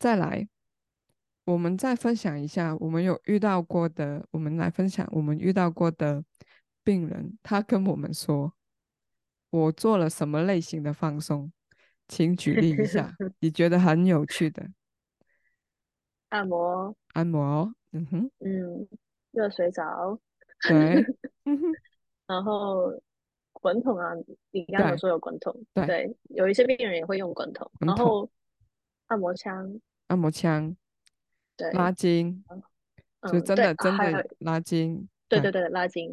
[0.00, 0.48] 再来，
[1.44, 6.24] 我们再分享一下我们有遇到过的，我们来分享我们遇到过的
[6.82, 8.54] 病人，他跟我们说，
[9.50, 11.52] 我做了什么类型的放松，
[12.08, 14.70] 请举例一下， 你觉得很有趣的。
[16.30, 18.88] 按摩，按摩，嗯哼，嗯，
[19.32, 20.18] 热水澡，
[20.66, 21.04] 对，
[22.26, 22.98] 然后
[23.52, 24.14] 滚筒啊，
[24.50, 27.86] 你刚刚有说有滚筒，对，对，有一些病人也会用滚筒，滚。
[27.88, 28.30] 筒，然后
[29.08, 29.78] 按摩枪，
[30.10, 30.76] 按摩枪，
[31.56, 35.52] 对，拉筋，嗯、就真的真的拉筋，对对。
[35.52, 36.12] 对，拉筋，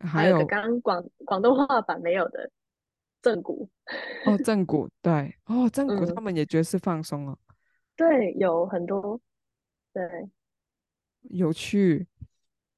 [0.00, 2.50] 还有刚刚广广东话版没有的
[3.22, 3.66] 正骨，
[4.26, 7.54] 哦，正骨，对，哦，正骨他们也觉得是放松哦，嗯、
[7.96, 9.18] 对，有很多。
[9.94, 10.28] 对，
[11.22, 12.06] 有趣，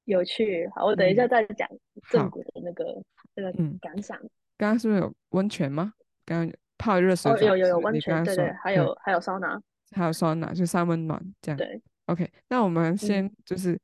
[0.05, 0.69] 有趣。
[0.73, 1.67] 好，我等一下再讲
[2.09, 3.03] 正骨的那个、嗯、
[3.35, 3.51] 那个
[3.81, 4.17] 感想。
[4.57, 5.93] 刚刚是不是有温泉吗？
[6.23, 11.57] 刚刚泡热水、哦，有有有温泉，对对，还有还有桑拿，还有酸奶，就三温暖这样。
[11.57, 12.31] 对，OK。
[12.49, 13.79] 那我们先就是，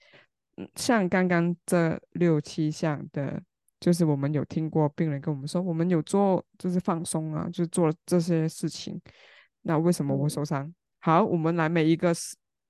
[0.56, 3.42] 嗯、像刚刚这六七项的，
[3.80, 9.00] 就是我们有听过病人跟我们说，我们有做就是放松啊，就做了这些事情。
[9.62, 10.64] 那为什么我会受伤？
[10.66, 12.14] 嗯、好，我们来每一个。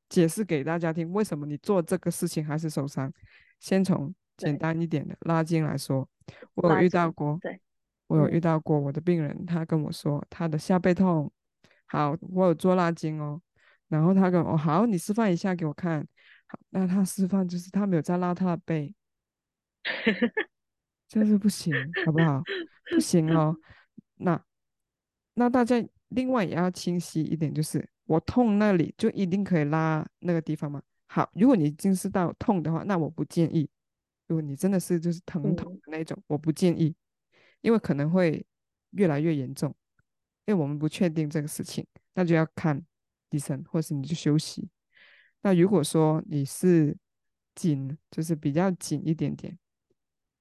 [0.09, 3.11] 解释给大家听，为什么你做这个事情还是受伤？
[3.59, 6.07] 先从简单一点的拉筋来说，
[6.53, 7.59] 我有遇到过，对，
[8.07, 11.29] 我有遇到过我的病人，他跟我说他的下背痛，
[11.87, 13.41] 好，我有做拉筋哦，
[13.87, 16.07] 然后他跟我，哦，好，你示范一下给我看，
[16.45, 18.93] 好，那他示范就是他没有在拉他的背，
[21.07, 21.73] 就是不行，
[22.05, 22.41] 好不好？
[22.91, 23.55] 不行哦，
[24.15, 24.41] 那
[25.33, 27.87] 那大家另外也要清晰一点，就是。
[28.07, 30.81] 我痛那里就一定可以拉那个地方吗？
[31.07, 33.69] 好，如果你已经是到痛的话，那我不建议。
[34.27, 36.95] 如果你真的是就是疼痛的那种，嗯、我不建议，
[37.59, 38.45] 因为可能会
[38.91, 39.75] 越来越严重。
[40.47, 42.83] 因为我们不确定这个事情，那就要看
[43.29, 44.67] 医生，或是你就休息。
[45.41, 46.97] 那如果说你是
[47.53, 49.55] 紧，就是比较紧一点点，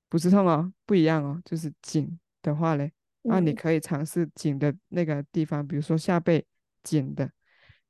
[0.08, 2.92] 不是痛哦，不一样哦，就是紧的话嘞，
[3.22, 6.47] 那你可以尝试紧的那个地方，比如说下背
[6.82, 7.30] 紧的。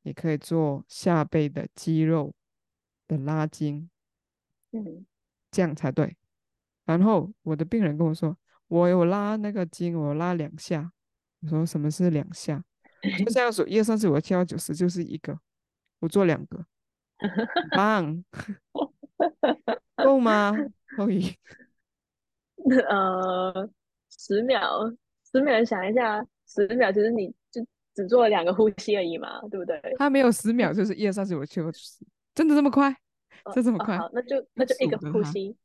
[0.02, 2.32] 你可以做下背的肌肉
[3.08, 3.90] 的拉筋，
[4.70, 5.04] 嗯，
[5.50, 6.16] 这样才对。
[6.84, 8.38] 然后我的病人跟我说，
[8.68, 10.92] 我有拉那个筋，我拉两下。
[11.40, 12.62] 我说什么是两下？
[13.18, 15.38] 就这样数，一二三四五六七八九十，就是一个。
[16.00, 16.64] 我做两个，
[17.76, 18.24] 棒，
[19.96, 20.54] 够吗？
[20.96, 21.34] 可以。
[22.88, 23.70] 呃，
[24.10, 24.94] 十秒，
[25.30, 27.66] 十秒，想一下，十秒其实你就。
[27.96, 29.80] 只做了两个呼吸而已嘛，对不对？
[29.96, 32.04] 他没有十秒，就是一二三四五六七八九十，
[32.34, 32.94] 真的这么快？
[33.46, 33.96] 哦、就这么快？
[33.96, 35.56] 哦、好，那就那就一个呼吸。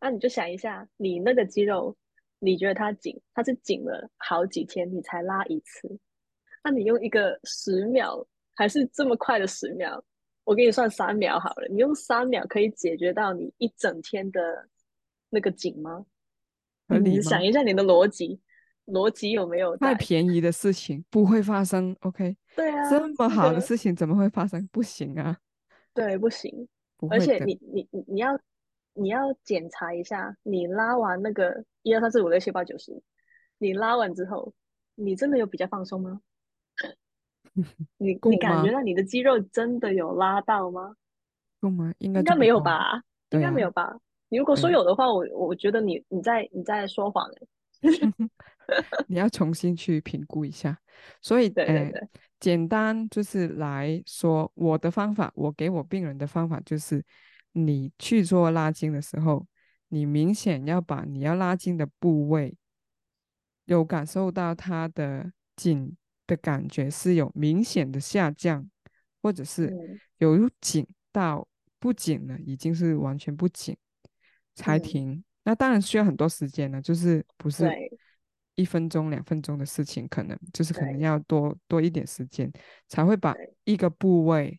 [0.00, 1.94] 那你就想一下，你那个肌肉，
[2.38, 5.98] 你觉得它紧，它是紧了好几天你才拉一次，
[6.62, 10.02] 那你用一个十秒，还是这么快的十秒？
[10.44, 14.68] 我给你算三秒好了，你用三秒可以解决到你一整天的
[15.30, 16.06] 那个紧吗？
[17.02, 18.40] 你想一下你的逻辑。
[18.86, 19.76] 逻辑有没有？
[19.78, 22.36] 太便宜的事情不会发生，OK？
[22.54, 24.64] 对啊，这么好的事情怎么会发生？
[24.70, 25.36] 不行啊！
[25.92, 26.68] 对，不行。
[26.96, 28.38] 不而且你你你你要
[28.96, 33.02] 你要检查一下，你拉完那个一二三四五六七八九十，
[33.58, 34.52] 你拉完之后，
[34.94, 36.20] 你真的有比较放松吗？
[37.98, 40.96] 你 你感觉到你的肌肉真的有拉到吗？
[41.60, 41.92] 够吗？
[41.98, 43.02] 应该应该没有吧？
[43.30, 43.82] 应该没有吧？
[43.82, 43.98] 啊、
[44.28, 47.46] 你如果说有的话，我我觉得你你在你在说谎哎。
[49.06, 50.76] 你要重新去评估一下，
[51.22, 52.08] 所以，对对对，呃，
[52.40, 57.00] 简单就是来说，我的方法，我给我病人的方法就是，
[57.58, 59.46] 你去做拉筋的时候，
[59.88, 62.56] 你明显要把你要拉筋的部位，
[63.64, 65.96] 有感受到它的紧
[66.26, 68.68] 的感觉是有明显的下降，
[69.22, 69.72] 或者是
[70.18, 73.76] 有紧到不紧了，已经是完全不紧
[74.54, 75.10] 才停。
[75.12, 77.70] 嗯那当然需要很多时间呢，就是不是
[78.56, 82.52] 一分钟、两分钟的事情，可能就是可能要多多一点时间，
[82.88, 83.32] 才会把
[83.62, 84.58] 一个部位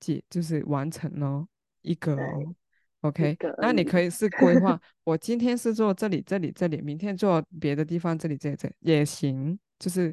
[0.00, 1.46] 解，就是完成哦，
[1.82, 2.54] 一个哦
[3.02, 3.36] ，OK。
[3.58, 9.58] 那你可以是规划， 我今天是做这里、这里、这里，明天做别的地方，这里、这里、这里也行。
[9.78, 10.12] 就是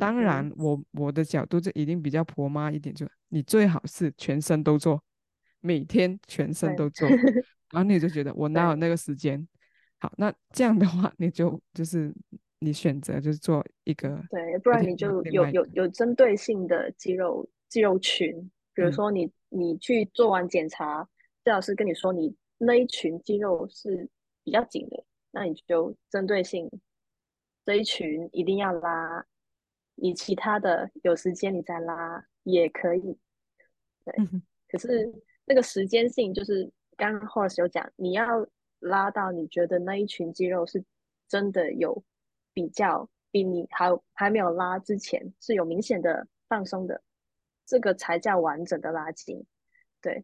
[0.00, 5.02] 当然我，我我的角度就一定比较婆妈一点，就你最好是全身都做，
[5.60, 7.06] 每天全身都做。
[7.70, 9.46] 然后你就觉得我哪有那个时间？
[9.98, 12.10] 好，那这样的话，你就就是
[12.60, 21.06] 你选择就是做一个对，不然你就有有有针对性的肌肉肌肉群，比如说你、嗯、你去做完检查，
[21.44, 24.08] 谢老师跟你说你那一群肌肉是
[24.42, 26.70] 比较紧的，那你就针对性
[27.64, 29.26] 这一群一定要拉，
[29.94, 33.18] 你其他的有时间你再拉也可以，
[34.04, 34.14] 对，
[34.68, 35.12] 可是
[35.44, 38.46] 那个时间性就是刚刚 Horace 有讲，你要
[38.80, 40.82] 拉到你觉得那一群肌肉是
[41.28, 42.02] 真的有
[42.52, 47.02] 比较比你还还没有拉之前是有明显的放松的，
[47.72, 49.42] 这个才叫完整的拉筋。
[50.02, 50.22] 对，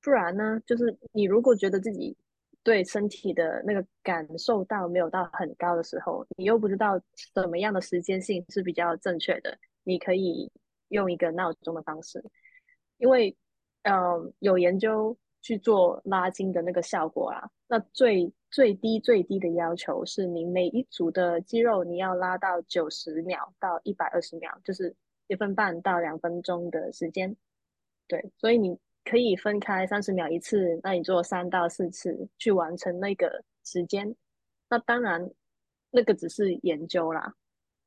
[0.00, 2.16] 不然呢，就是你如果觉得自己
[2.62, 6.98] 对身体的那个感受到没有到很高的时候，你又不知道
[7.34, 10.50] 什么样的时间性是比较正确的，你可以
[10.88, 12.24] 用一个闹钟的方式。
[12.96, 13.36] 因为，
[13.82, 24.96] 嗯、有研究去做拉筋的那个效果啊，那最最低最低的要求是你每一组的肌肉你要拉到九十秒到一百二十秒，就是
[25.26, 27.36] 一分半到两分钟的时间。
[28.06, 34.14] 对，所以你可以分开三十秒一次，那你做三到四次去完成那个时间。
[34.68, 35.30] 那当然，
[35.90, 37.34] 那个只是研究啦，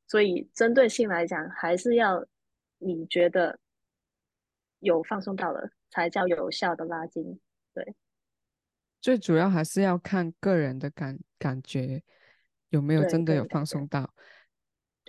[0.06, 2.26] 所以针对性来讲，还是要
[2.78, 3.58] 你觉得。
[4.82, 7.38] 有放松到了，才叫有效的拉筋。
[7.74, 7.94] 对，
[8.98, 12.02] 最主要还是要看个人的感感觉
[12.70, 14.14] 有没有真的有放松到。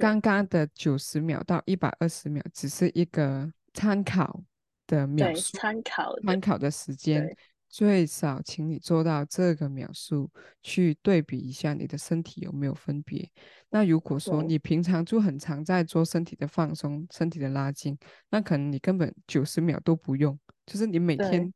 [0.02, 4.44] 刚刚的九十秒到一百二十秒只是一个参考
[4.88, 7.38] 的秒数，参考参考的时间。
[7.70, 10.30] 最少，请你做到这个秒数，
[10.64, 13.30] 去对比一下你的身体有没有分别。
[13.70, 17.98] 那如果说你平常就很常在做身体的放松、身体的拉筋，
[18.30, 21.54] 那可能你根本九十秒都不用，就是你每天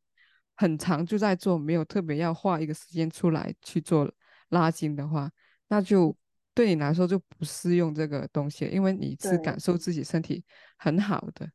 [0.56, 4.10] 很长就在做，没有特别要画一个时间出来去做
[4.50, 5.30] 拉筋的话，
[5.68, 6.16] 那就
[6.56, 10.44] 对你来说就不适用这个东西，因为你是感受自己身体
[10.78, 11.46] 很好的。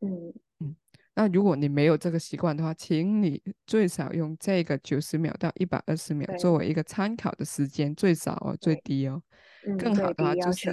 [0.00, 0.76] 嗯嗯。
[1.14, 9.20] 那如果你没有这个习惯的话，请你最少用这个九十秒到一百二十秒作为一个参考的时间，最少哦，最低哦。
[9.76, 10.72] 更好的话就是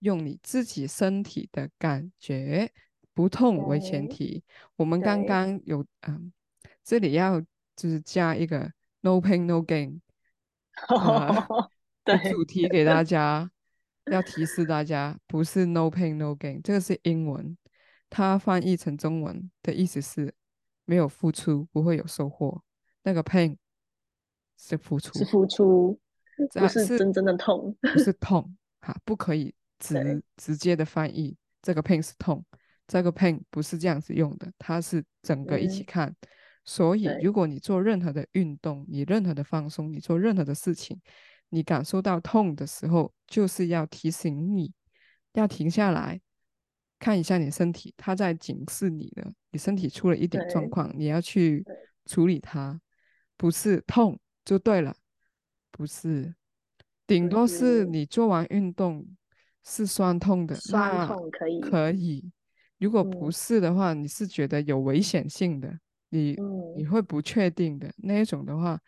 [0.00, 2.68] 用你自己身体的感觉
[3.14, 4.42] 不痛为前提。
[4.74, 6.32] 我们刚刚有嗯，
[6.82, 7.40] 这里要
[7.76, 8.72] 就是加一个
[9.02, 10.00] no pain no gain
[12.06, 13.50] 的主题给大家，
[14.10, 17.56] 要提示大家不是 no pain no gain，这个是英文。
[18.08, 20.32] 它翻译成中文的意思是，
[20.84, 22.62] 没有付出不会有收获。
[23.02, 23.56] 那个 pain
[24.56, 25.98] 是付出，是付出，
[26.54, 31.36] 不是真正的痛，不是痛哈，不可以 直直接的翻译。
[31.60, 32.44] 这个 pain 是痛，
[32.86, 36.08] 这个 pain 不是这样子用的，它是整个一起看。
[36.08, 36.28] 嗯、
[36.64, 41.00] 所以，如果你做任何的运动，你任何的放松，你做任何的事情，
[41.48, 44.72] 你感受到痛的时候，就是要提醒你
[45.34, 46.20] 要停下来。
[46.98, 51.62] 看一下你身体，它在警示你的，你身体出了一点状况，你要去
[52.06, 52.80] 处理它，
[53.36, 54.96] 不是痛就对了，
[55.70, 56.34] 不是，
[57.06, 57.84] 顶多是。
[57.84, 59.06] 你做完运动
[59.62, 62.32] 是酸痛的，酸痛可以可以，
[62.78, 65.78] 如果不是的话，嗯、你是觉得有危险性的，
[66.08, 68.80] 你、嗯、你会不确定的那一种的话，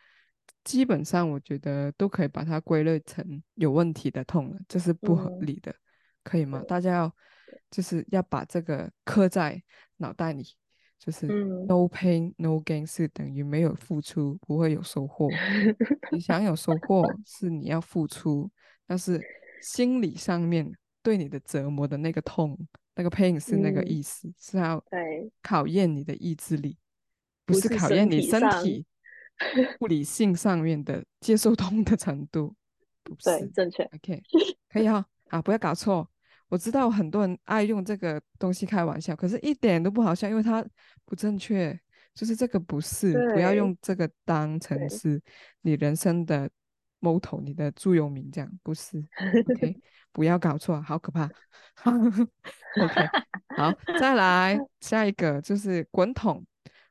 [0.64, 5.76] 基本上我觉得都可以把它归类成有问题的痛了，这是不合理的，嗯、
[6.22, 6.62] 可以吗？
[6.66, 7.14] 大家要。
[7.70, 9.62] 就是要把这个刻在
[9.98, 10.44] 脑袋里，
[10.98, 15.28] 就是 no pain no gain 是等于没有付出不会有收获。
[16.10, 18.50] 你想有收获是你要付出，
[18.86, 19.20] 但是
[19.62, 20.70] 心理上面
[21.02, 22.58] 对你的折磨的那个痛，
[22.94, 24.82] 那个 pain 是那个意思，嗯、是要
[25.42, 26.78] 考验你的意志力，
[27.44, 28.86] 不是考验你身体
[29.80, 32.54] 物理性上面的接受痛的程度。
[33.02, 33.82] 不是，对，正确。
[33.84, 34.22] OK，
[34.68, 36.08] 可以哈、哦，啊，不要搞错。
[36.48, 40.64] 我知道很多人爱用这个东西开玩笑，可是一点都不好笑，因为它
[41.04, 41.78] 不正确。
[42.14, 45.22] 就是这个不是，不要用这个当成是
[45.60, 46.50] 你人生的
[47.00, 48.98] motto，你的座右铭这样，不是。
[49.54, 49.80] OK，
[50.10, 51.30] 不要搞错，好可怕。
[51.84, 53.08] OK，
[53.56, 56.44] 好，再来下一个就是滚筒。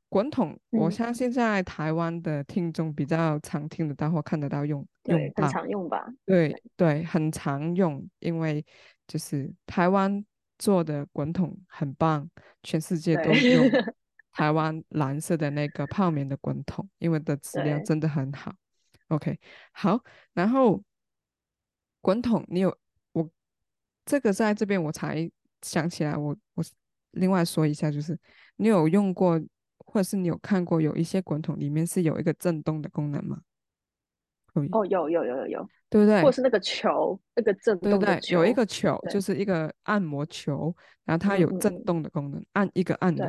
[0.09, 6.05] 滚筒，我相信在台湾的听众比较常听得到或看得到用，对很常用吧？
[6.25, 8.65] 对对，对，很常用，因为。
[9.07, 10.25] 就是台湾
[10.59, 12.29] 做的滚筒很棒，
[12.61, 13.65] 全世界都用
[14.33, 18.53] 台湾蓝色的那个泡棉的滚筒，因为的质量真的很好。
[19.07, 19.39] OK，
[19.71, 20.83] 好，然后
[22.01, 22.77] 滚筒你有
[23.13, 23.29] 我
[24.03, 26.63] 这个在这边我才想起来我，我我
[27.11, 28.19] 另外说一下，就是
[28.57, 29.41] 你有用过
[29.97, 33.41] 或者是你有看过有一些滚筒里面是有一个震动的功能吗？
[34.71, 36.21] 哦，有有有有有，对不对？
[36.21, 40.71] 或是那个球，那个震动的球，对对，有一个球，就是一个按摩球，
[41.03, 43.27] 然后它有震动的功能，嗯、按一个按钮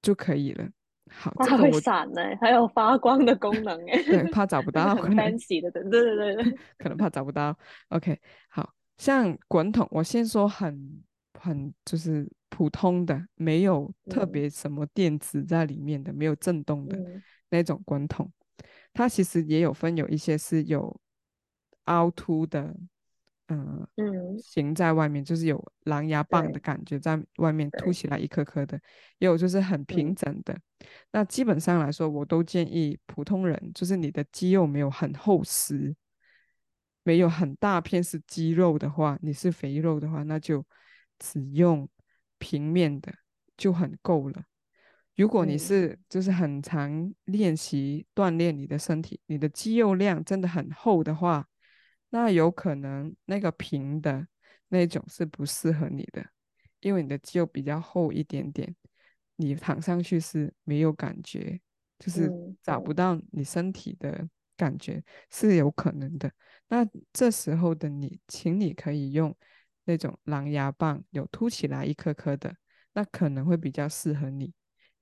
[0.00, 0.66] 就可以了。
[1.10, 4.02] 好，它会闪呢、欸，还有发光的功能哎。
[4.08, 7.54] 对，怕找不到，很 fancy 的，对对对对， 可能怕找不到。
[7.90, 11.02] OK，好像滚筒，我先说很
[11.38, 16.98] 很就是普通的，没有特别什么电子在里面的，嗯、没有震动的
[17.48, 18.30] 那种滚筒。
[18.92, 21.00] 它其实也有分，有一些是有
[21.84, 22.76] 凹凸的，
[23.46, 28.78] 呃、嗯，形在外面，就是有狼牙棒的感觉在外面凸起来一颗颗的，
[29.18, 30.52] 也有就是很平整的。
[30.52, 35.94] 嗯、那基本上来说，我都建议普通人，就是你的肌肉没有很厚实，
[37.04, 40.64] 没有很大片是肌肉的话，你是肥肉的话，那就
[41.18, 41.88] 只用
[42.40, 43.14] 平面的
[43.56, 44.42] 就很够了。
[45.14, 51.46] 如果你是就是很常练习锻炼你的身体，你的肌肉量真的很厚的话，
[52.08, 54.26] 那有可能那个平的
[54.68, 56.24] 那种是不适合你的，
[56.80, 58.74] 因为你的肌肉比较厚一点点，
[59.36, 61.60] 你躺上去是没有感觉，
[61.98, 62.30] 就是
[62.62, 66.32] 找不到你身体的感觉是有可能的。
[66.68, 69.36] 那这时候的你，请你可以用
[69.84, 72.54] 那种狼牙棒，有凸起来一颗颗的，
[72.92, 74.52] 那可能会比较适合你。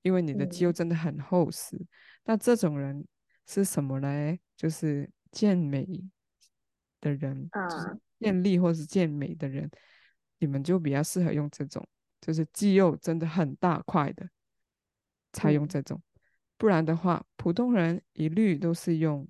[0.02, 1.86] 因为你的肌肉真的很厚实，嗯、
[2.24, 3.04] 那这种人
[3.46, 4.40] 是什么嘞？
[4.56, 5.86] 就是健美
[7.00, 9.68] 的人，啊、就是健力或是健美的人，
[10.38, 11.86] 你们就比较适合用这种，
[12.20, 14.30] 就是肌肉真的很大块的，
[15.32, 15.98] 才用这种。
[15.98, 16.22] 嗯、
[16.56, 19.28] 不然的话，普通人一律都是用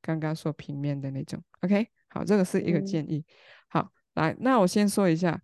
[0.00, 1.40] 刚刚说平面的那种。
[1.60, 3.24] OK，好，这个是一个建议。
[4.20, 5.40] 来，那我先说一下，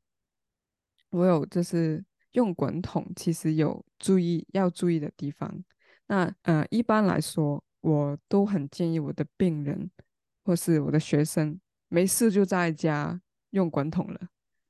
[1.11, 2.05] 我有就是。
[2.33, 5.51] 用滚筒其实有注意要注意的地方。
[6.07, 9.91] 那呃，一般来说，我都很建议我的病人
[10.45, 13.19] 或是我的学生，没事就在家
[13.53, 14.21] 用滚筒了。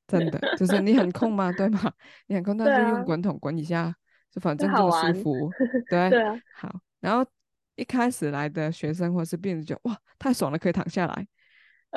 [0.07, 1.51] 真的，就是你很空吗？
[1.59, 1.93] 对吗？
[2.29, 3.93] 你很空，那就用滚筒滚一下，
[4.31, 5.51] 就反正这么舒服。
[5.91, 6.41] 对，对啊。
[6.55, 7.29] 好，然后
[7.75, 11.27] 一开始来的学生或是病人就哇，太爽了，可以躺下来。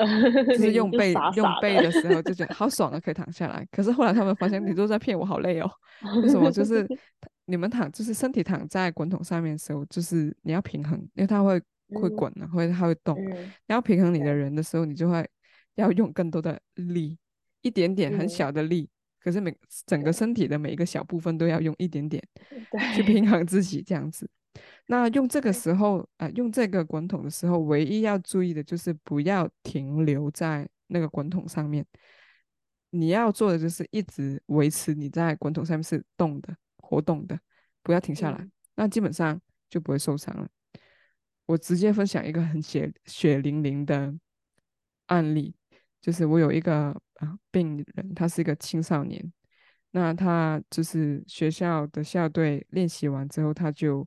[0.48, 3.66] 就是用背用背的时候就觉得好爽啊，可以躺下来。
[3.70, 5.70] 可是后来他们发现你都在骗我，好累哦。
[6.22, 6.50] 为什么？
[6.50, 6.86] 就 是
[7.46, 11.60] 你们躺，就是身体躺在滚筒上面的时候，就是你要平衡，因为它会
[11.94, 13.16] 会滚啊，会它会动。
[13.20, 13.34] 你
[13.68, 15.28] 要平衡你的人的时候，你就会
[15.74, 17.18] 要用更多的力，
[17.62, 18.88] 一点点很小的力。
[19.22, 19.54] 可是每
[19.84, 22.22] 整个身体的每一个小部分都要用一点点
[22.94, 24.26] 去平衡自己，这样子。
[24.86, 31.86] 那用这个时候啊、呃，用这个滚筒的时候，唯一要注意的就是不要停留在那个滚筒上面。
[32.90, 37.38] 你要做的就是一直维持你在滚筒上面是动的、活动的，
[37.84, 38.38] 不要停下来。
[38.38, 40.48] 嗯、那基本上就不会受伤了。
[41.46, 44.12] 我直接分享一个很血血淋淋的
[45.06, 45.54] 案例，
[46.00, 49.32] 就是我有一个啊病人，他是一个青少年，
[49.92, 54.04] 那他就是学校的校队练习完之后，他就。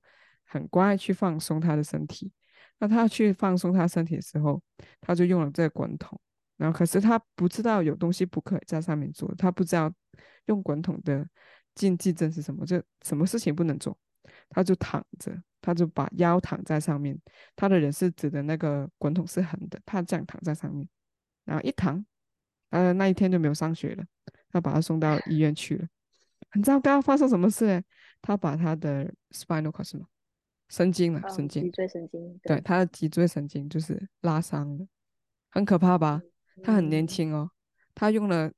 [0.54, 2.32] 很乖，去放松他的身体。
[2.80, 4.62] 那他去放松他身体的时候，
[5.02, 6.20] 他就用了这个滚筒。
[6.58, 9.92] 然后，可是他不知道有东西不可以在上面做，他不知道
[10.46, 11.28] 用滚筒的
[11.74, 13.98] 禁忌症是什么，就什么事情不能做。
[14.50, 17.20] 他就躺着，他就把腰躺在上面。
[17.56, 20.88] 他的人是指的那个滚筒是横的，他这样躺在上面，
[21.46, 22.06] 然后一躺，
[22.70, 24.04] 呃，那一天就没有上学了。
[24.52, 25.88] 他把他送到医院去了。
[26.52, 27.82] 很糟糕，发生什么事呢？
[28.22, 30.06] 他把他的 spinal cord 是吗？
[30.74, 34.88] 神经了，神经，脊椎神经，对，他的脊椎神经就是拉伤了，
[35.52, 36.20] 很可怕吧？
[36.64, 37.52] 他很年轻哦，
[37.94, 38.52] 他用了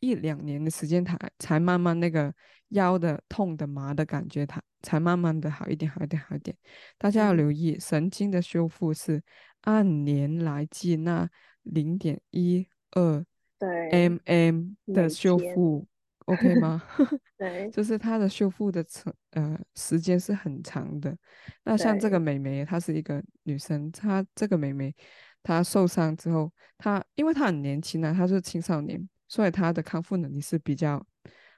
[0.00, 2.34] 一两年的时间，他才慢慢那个
[2.70, 6.56] 腰的痛的麻的感觉，他才慢慢的好一点，好一点，好一点。
[6.98, 9.22] 大家要留意，神经的修复是
[9.60, 11.30] 按年来计，那
[11.62, 13.24] 零点一二
[13.60, 15.86] mm 的修复。
[16.26, 16.82] OK 吗？
[17.38, 21.16] 对，就是它的修复的程呃时间是很长的。
[21.64, 24.94] 那像这个美眉，她是一个女生，她这个美眉
[25.42, 31.04] 她受伤之后，她因为她很年轻啊，她是青少年，所以她的康复能力是比较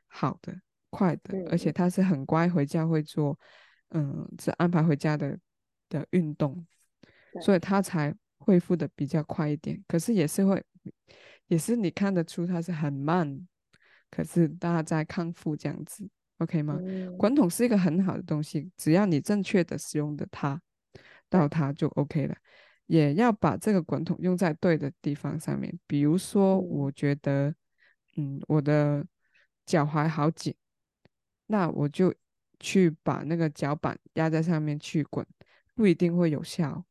[0.07, 0.55] 好的、
[0.91, 3.39] 快的，嗯、而且她是很乖，回家会做
[3.91, 5.39] 嗯，是安排回家的
[5.89, 6.67] 的运动，
[7.41, 9.83] 所以她才恢复的比较快一点。
[9.89, 10.63] 可是也是会，
[11.47, 13.47] 也是你看得出她是很慢。
[14.11, 16.79] 可是大家在康复这样子，OK 吗？
[16.81, 20.61] 嗯、滚筒是一个很好的东西，只要你正确的使用的它，
[21.29, 22.37] 到它就 OK 了。
[22.87, 25.79] 也要把这个滚筒用在对的地方上面。
[25.87, 27.55] 比如说，我觉得，
[28.17, 29.07] 嗯，我的
[29.67, 30.55] 脚踝好紧，
[31.49, 32.15] 那我就
[32.59, 35.27] 去把那个脚板压在上面去滚，
[35.75, 36.83] 不一定会有效。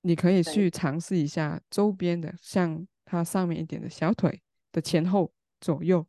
[0.00, 4.40] 你可以去尝试一下周边的，像它上面一点的小腿
[4.72, 5.30] 的前后。
[5.60, 6.06] 左右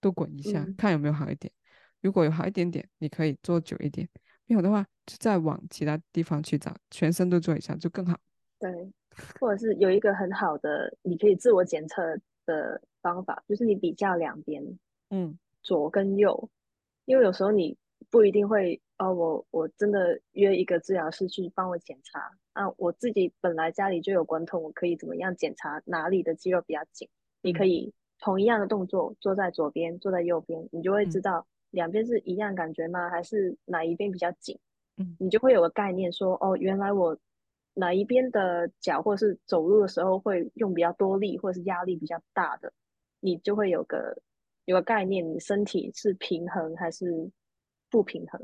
[0.00, 1.52] 都滚一下，嗯、看有没有好一点。
[2.00, 4.06] 如果有好一点点，你可以做久一点；
[4.46, 8.18] 没有的话，就再往其他地方去找，全身都做一下就更好。
[8.58, 8.92] 对，
[9.40, 14.62] 或者是有一个很好的，你可以自我检测的方法，就是你比较两边，
[15.10, 16.50] 嗯，左跟右，
[17.06, 17.76] 因为有时候你
[18.10, 27.08] 不一定会，哦，我我真的约一个治疗师去帮我检查，啊，我自己本来家里就有滚筒，我可以怎么样检查哪里的肌肉比较紧？
[27.08, 33.08] 嗯、你可以同一样的动作，坐在左边，坐在右边，你就会知道两边是一样感觉吗？
[33.10, 34.58] 还是哪一边比较紧？
[34.96, 37.16] 嗯，你就会有个概念说，哦，原来我。
[37.76, 42.72] 哪一边的脚或是走路的时候会用比较多力，或者是压力比较大的，
[43.18, 44.16] 你就会有个
[44.66, 47.28] 有个概念，你身体是平衡还是
[47.90, 48.40] 不平衡？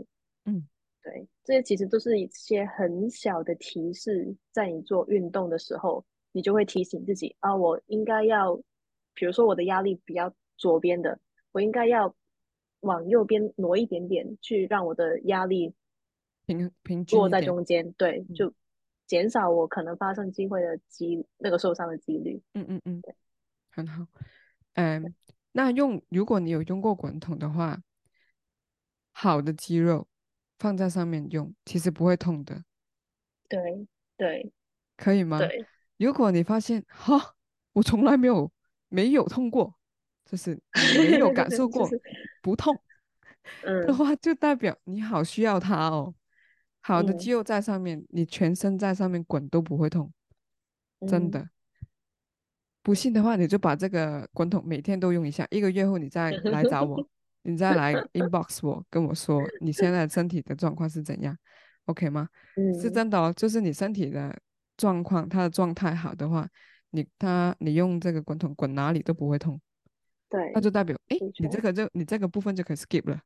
[0.46, 0.66] 嗯，
[1.04, 8.60] 对，这些其实都是一些很小的提示，在你做运动的时候，你就会提醒自己啊，我应该要，
[9.20, 11.20] 比如说我的压力比较左边的，
[11.52, 12.16] 我应该要
[12.80, 15.74] 往右边挪一点点，去让我的压力
[16.46, 18.54] 平平均落在中间，对，嗯、就。
[19.06, 22.40] 减少我可能发生机会的机那个受伤的几率。
[22.54, 23.12] 嗯嗯嗯，对，
[23.68, 24.06] 很好。
[24.74, 25.12] 嗯，
[25.50, 27.82] 那用如果你有用过滚筒的话，
[29.10, 30.06] 好的肌肉
[30.60, 32.62] 放在上面用，其实不会痛的。
[33.48, 33.84] 对
[34.16, 34.52] 对，
[34.96, 35.38] 可以吗？
[35.38, 35.66] 对。
[35.96, 37.34] 如果你发现哈，
[37.72, 38.48] 我从来没有
[38.90, 39.74] 没有痛过，
[40.30, 40.60] 就是
[40.98, 41.88] 没有感受过
[42.42, 42.78] 不痛，
[43.64, 46.14] 嗯的话，就代表你好需要它哦。
[46.82, 50.10] 好的肌肉在上面，嗯、你全身在上面滚都不会痛，
[51.06, 51.40] 真的。
[51.40, 51.50] 嗯、
[52.82, 56.96] 不信的话，你就把这个滚筒每天都用一下，一个月后你再来找我，
[57.42, 61.36] 你再来 inbox 我，跟我说你现在身体的状况是怎样
[61.84, 62.28] ，OK 吗？
[62.56, 64.34] 嗯、是真的哦，就是你身体的
[64.78, 66.48] 状况，它的状态好的话，
[66.90, 69.60] 你它你用这个滚筒滚哪里都不会痛，
[70.28, 73.20] 对，那就代表哎，你这个就你这个部分就可以 skip 了。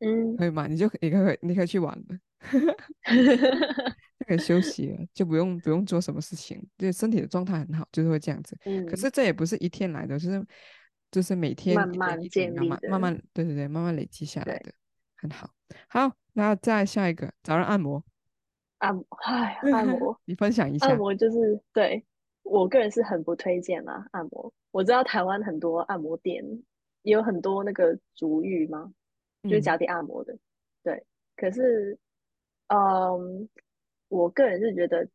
[0.00, 0.68] 嗯，可以吗？
[0.68, 2.18] 你就你可以，你可以去玩了，
[4.20, 8.56] 就可以休息了，就不用不用做什么事情，就身体的状态很好，就是会这样子。
[8.64, 10.46] 嗯，可是这也不是一天来的，就是
[11.10, 14.72] 就是每天慢慢建立的，慢慢对对对，慢慢累积下来的，
[15.16, 15.50] 很好。
[15.88, 18.04] 好，那再下一个，早上按摩。
[18.78, 20.86] 按摩，哎，按摩，你分享一下。
[20.86, 22.04] 按摩就是对
[22.48, 24.52] 我个人是很不推荐啦，按摩。
[24.70, 26.44] 我知道台湾很多按摩店
[27.02, 28.92] 也有很多那个足浴吗？
[29.44, 30.40] 就是脚底按摩的，嗯、
[30.82, 31.06] 对。
[31.36, 31.96] 可是，
[32.68, 33.48] 嗯，
[34.08, 35.08] 我个人是觉得，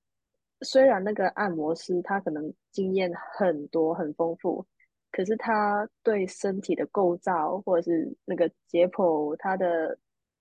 [0.62, 4.66] 虽然那个按摩师他可能经验很多很丰富，
[5.12, 9.98] 可是他对身体的构造或者是那个解剖，他的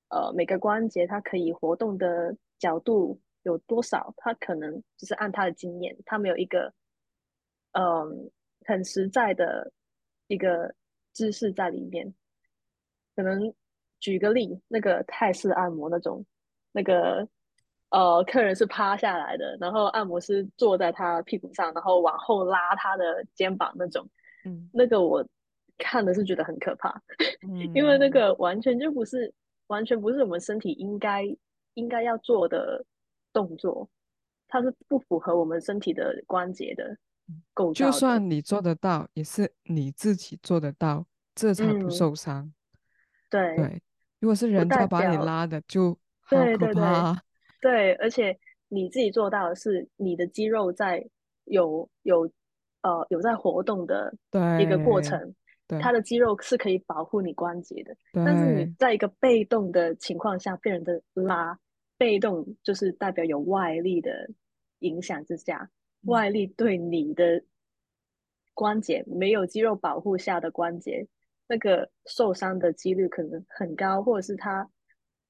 [0.08, 6.72] 呃每个关节他可以活动的角度有多少，他可能只是按他的经验，他没有一个
[7.72, 8.30] 嗯
[8.66, 9.72] 很实在的
[10.26, 10.74] 一个
[11.12, 12.14] 知识在里面，
[13.16, 13.54] 可能。
[14.04, 16.26] 举个例，那个泰式按摩那种，
[16.72, 17.24] 那个
[17.90, 24.04] 呃，客人是趴下来的，然后按摩师坐在他屁股上，然后往后拉他的肩膀那种，
[24.44, 25.24] 嗯，那个我
[25.78, 27.00] 看的是觉得很可怕，
[27.48, 29.32] 嗯，因为那个完全就不是，
[29.68, 31.22] 完全不是我们身体应该
[31.74, 32.84] 应该要做的
[33.32, 33.88] 动作，
[34.48, 36.98] 它是不符合我们身体的关节的
[37.74, 42.44] 就算你做得到，也是你自己做得到，这才不受伤。
[42.44, 42.54] 嗯，
[43.28, 43.56] 对。
[43.56, 43.82] 对。
[44.20, 47.12] 如果是人家把你拉的，就好可怕。
[47.60, 51.04] 对，对，对，对，而且你自己做到的是你的肌肉在
[51.46, 52.30] 有有
[52.82, 54.14] 呃有在活动的
[54.60, 55.34] 一个过程，
[55.80, 57.96] 它的肌肉是可以保护你关节的。
[58.12, 61.58] 但是你在一个被动的情况下被人的拉，
[61.98, 64.30] 被动就是代表有外力的
[64.78, 65.70] 影响之下，嗯、
[66.02, 67.42] 外力对你的
[68.54, 71.06] 关节没有肌肉保护下的关节。
[71.48, 74.66] 那个受伤的几率可能很高，或者是他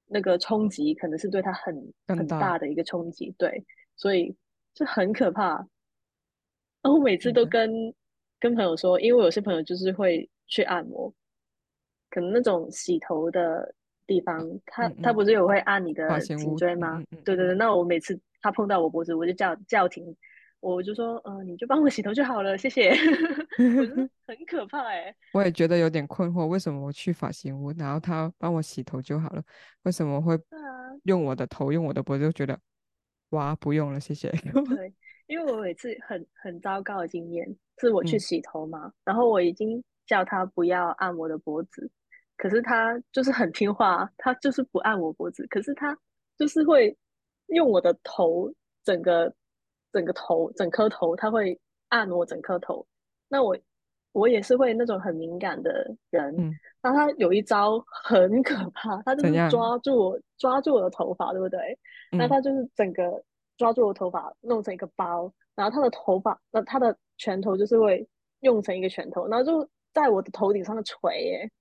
[0.05, 3.61] 那个冲击可能是对他很很大的一个冲击，对，
[3.97, 4.33] 所以
[4.73, 5.55] 就很可怕。
[6.81, 7.93] 然后我每次都跟、嗯、
[8.39, 11.13] 跟朋友说，因为我有些朋友就是会去按摩，
[12.09, 13.75] 可能那种洗头的
[14.07, 17.03] 地方，他、他不是有会按你的颈椎吗？
[17.25, 20.15] 对对对，那我每次他碰到我脖子，我就叫叫停。
[20.63, 22.95] 我就说，嗯、呃，你就帮我洗头就好了，谢谢。
[24.25, 25.15] 很可怕哎、欸。
[25.33, 29.43] 我也觉得有点困惑，为什么我去发型屋，然后他帮我洗头就好了，
[29.83, 30.39] 为什么会
[31.03, 32.23] 用我的头，用我的脖子？
[32.23, 32.57] 就觉得，
[33.31, 34.29] 哇，不用了，谢谢。
[34.29, 34.93] 对，
[35.27, 37.45] 因为我有一次很很糟糕的经验，
[37.79, 41.91] 是我去洗头嘛，嗯、然后我已经叫他不要按我的脖子，
[42.37, 45.97] 可是他就是很听话，他就是不按我脖子，可是他
[46.37, 46.97] 就是会
[47.47, 48.49] 用我的头
[48.85, 49.35] 整个。
[49.93, 52.85] 整个头，整颗头，他会按我整颗头。
[53.29, 53.55] 那我，
[54.11, 56.35] 我也是会那种很敏感的人。
[56.37, 56.51] 嗯。
[56.81, 61.59] 那他有一招很可怕，他就是抓住我，抓住我的头发，对不对？
[62.11, 62.17] 嗯。
[62.17, 63.23] 那他就是整个
[63.57, 65.31] 抓住我的头发，弄成一个包。
[65.55, 68.05] 然后他的头发，那他的拳头就是会
[68.39, 71.51] 用成一个拳头，然后就在我的头顶上的锤耶。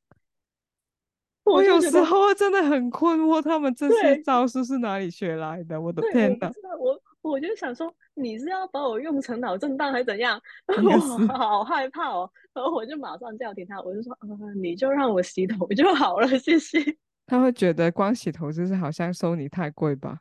[1.44, 5.78] 我有时候真的很困惑，他们这些招数是哪里学来的？
[5.78, 6.50] 我的天哪！
[6.78, 10.40] 我我就想说，你是要把我用成脑震荡还是怎样？
[10.68, 12.30] 我好害怕哦！
[12.52, 16.78] 然后我就马上叫停他，我就说：“呃，你就让我洗头就好了，谢谢。
[17.26, 20.18] ”他会觉得光洗头就是好像收你太贵吧？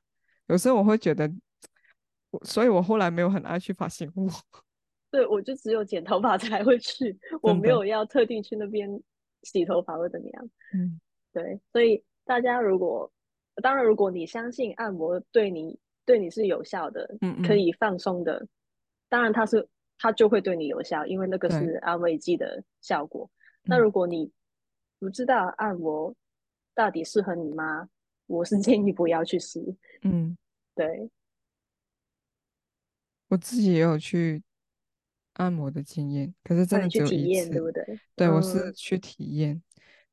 [0.47, 1.29] 有时候我会觉得，
[2.43, 4.29] 所以我后来没有很爱去发型屋。
[5.11, 8.87] 对，我就只有剪头发才会去，我没有要特定去那边
[9.43, 10.49] 洗头发或怎么样。
[10.73, 11.01] 嗯。
[11.33, 13.11] 对，所以大家如果，
[13.63, 15.79] 当然，如果你相信按摩对你
[16.11, 18.45] 对你是有效的，嗯嗯，可以放松的，
[19.07, 19.65] 当然它是
[19.97, 23.31] 它就会对你有效，因为那个是安慰剂的效果。
[23.63, 24.29] 那如果你
[24.99, 26.13] 不知道按摩
[26.75, 27.87] 到底适合你吗？
[28.27, 29.63] 我是建议不要去试。
[30.01, 30.37] 嗯，
[30.75, 31.09] 对，
[33.29, 34.43] 我自己也有去
[35.35, 37.99] 按摩的经验，可是真的只有一次，对不对？
[38.17, 39.61] 对，我是去体验，嗯、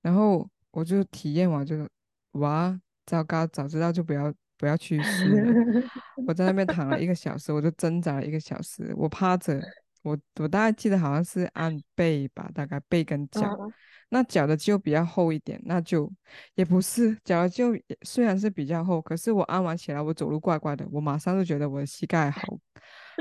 [0.02, 0.48] 然后。
[0.70, 1.88] 我就体验完就，
[2.32, 5.82] 哇，糟糕，早知道就不要不要去试了。
[6.26, 8.92] 我在那边躺了一个小时，我就挣扎了一个小时。
[8.96, 9.60] 我趴着，
[10.02, 13.40] 我我大概记得好像是按背吧，大概背跟脚。
[13.40, 13.72] Uh.
[14.10, 16.10] 那脚的肌肉比较厚一点，那就
[16.54, 22.58] 也不是脚的肌肉虽然是比较厚，可是我按完起来，我走路怪怪的，我马上就觉得我的膝盖好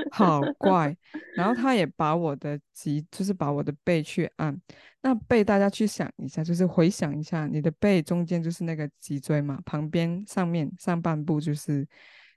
[0.12, 0.96] 好怪。
[1.36, 4.60] 然后他也把我的脊，就是把我的背去按。
[5.02, 11.86] 那背大家去想一下，就是回想一下，你的背中间就是那个脊椎嘛，旁边上面上半部就是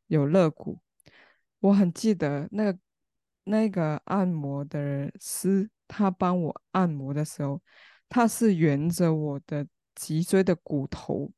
[0.08, 0.80] 有肋骨。
[1.60, 2.80] 我很记得那个
[3.43, 7.62] 那个按摩的师，他帮我按摩的时候。
[8.13, 11.32] 他是沿着我的脊椎的骨头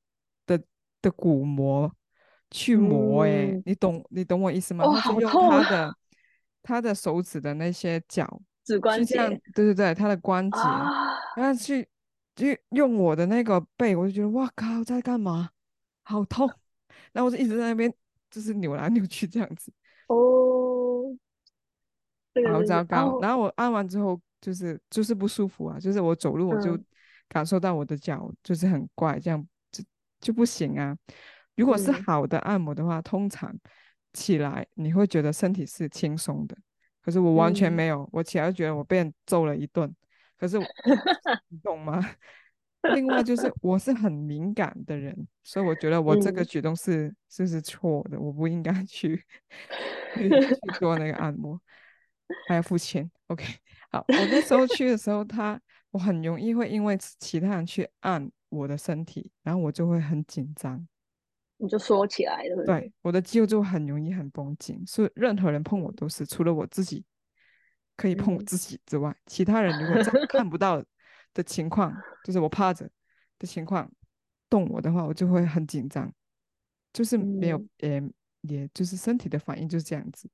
[0.47, 0.59] 的
[1.03, 1.95] 的骨膜
[2.49, 4.83] 去磨，欸，诶、嗯，你懂你懂我意思吗？
[4.83, 5.95] 哦、他是用他的、啊、
[6.63, 9.15] 他的手指的那些脚，指关节，
[9.53, 11.87] 对对对，他的关节，啊、然后去
[12.33, 15.49] 就用我的那个背，我就觉得哇靠，在干嘛？
[16.01, 16.49] 好痛！
[17.11, 17.93] 然后我就一直在那边
[18.31, 19.71] 就是扭来扭去这样子，
[20.07, 21.15] 哦，
[22.51, 23.19] 好糟糕。
[23.21, 24.19] 然后我按完之后。
[24.43, 26.77] 就是就是不舒服啊，就是我走路我就
[27.29, 29.81] 感受到我的脚就是很怪，这样就
[30.19, 30.93] 就不行啊。
[31.55, 33.55] 如果是好的按摩的话，嗯、通常
[34.13, 36.55] 起来你会觉得身体是轻松的，
[37.01, 39.93] 可是我完全没有，嗯、我起来就觉得我被人揍了一顿。
[40.37, 40.57] 可是
[41.49, 42.01] 你懂吗？
[42.93, 49.23] 另外就是我是很敏感的人，所以我觉得我这个举动是、嗯、是是错的，我不应该去
[50.15, 50.29] 去
[50.79, 51.59] 做那个按摩，
[52.47, 53.09] 还要付钱。
[53.27, 53.45] OK。
[53.89, 55.59] 好，我那时候去的时候，他
[55.91, 60.85] 我很容易会因为其他人去按我的身体，然后我就会很紧张，
[61.63, 62.65] 你就缩起来了。
[62.65, 67.05] 对，我的肌肉就很容易很绷紧，所以任何人碰我都是，除了我自己
[67.95, 70.83] 可以碰我自己之外，嗯、其他人如果 看不到
[71.33, 71.95] 的情况，
[72.25, 72.89] 就是我趴着
[73.39, 73.89] 的情况
[74.49, 76.13] 动我的话，我就会很紧张，
[76.91, 80.29] 就是没有，嗯、也也就是身体的反应就是这样子。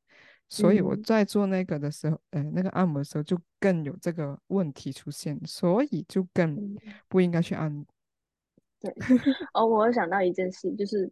[0.52, 6.76] 所以我在做那个的时候，呃，那个按摩的时候就更有这个问题出现，所以就更
[7.08, 7.86] 不应该去按摩。
[8.80, 8.92] 对，
[9.54, 11.12] 哦，我想到一件事，就是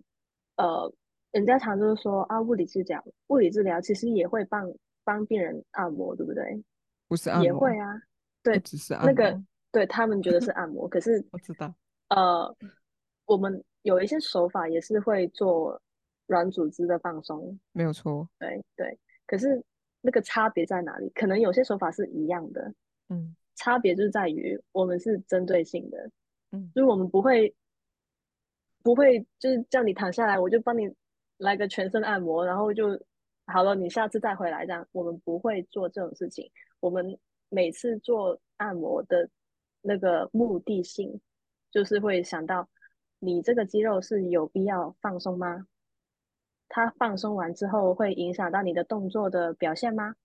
[0.57, 0.93] 呃，
[1.31, 4.71] 人家常就是说啊，物理治疗，物理治疗其实也会帮
[5.03, 6.63] 帮病人按摩，对不对？
[7.07, 8.01] 不是按摩，也会啊，
[8.43, 9.11] 对，只是按摩。
[9.11, 11.73] 那个对他们觉得是按摩，可是我知道，
[12.09, 12.55] 呃，
[13.25, 15.81] 我们有一些手法也是会做
[16.25, 18.99] 软组织的放松，没有错，对对。
[19.25, 19.63] 可是
[20.01, 21.09] 那个差别在哪里？
[21.15, 22.73] 可能有些手法是一样的，
[23.09, 26.09] 嗯，差别就是在于我们是针对性的，
[26.51, 27.53] 嗯，就是我们不会
[28.83, 30.93] 不会就是叫你躺下来，我就帮你
[31.37, 32.99] 来个全身按摩，然后就
[33.45, 36.49] 好了，你下次再回来这样，我们不会做这种事情。
[36.79, 37.17] 我们
[37.49, 39.29] 每次做按摩的
[39.81, 41.19] 那个目的性，
[41.71, 42.67] 就是会想到
[43.19, 45.65] 你这个肌肉是有必要放松吗？
[46.69, 50.15] 它放松完之后会影响到你的动作的表现吗？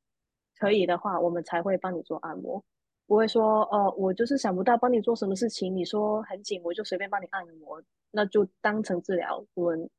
[0.59, 2.63] 可以的话，我们才会帮你做按摩，
[3.07, 7.81] 不会说哦，我就是想不到帮你做什么事情，你说很紧，我就随便帮你按摩，
[8.13, 9.45] 那就当成治疗。
[9.55, 9.91] 我们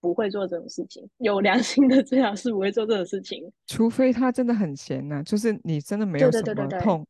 [0.00, 7.06] 不会做这种事情，有良心的治疗师不会做这种事情，除非他真的很闲呐、啊，就是你真的没有什么痛，对对对对对，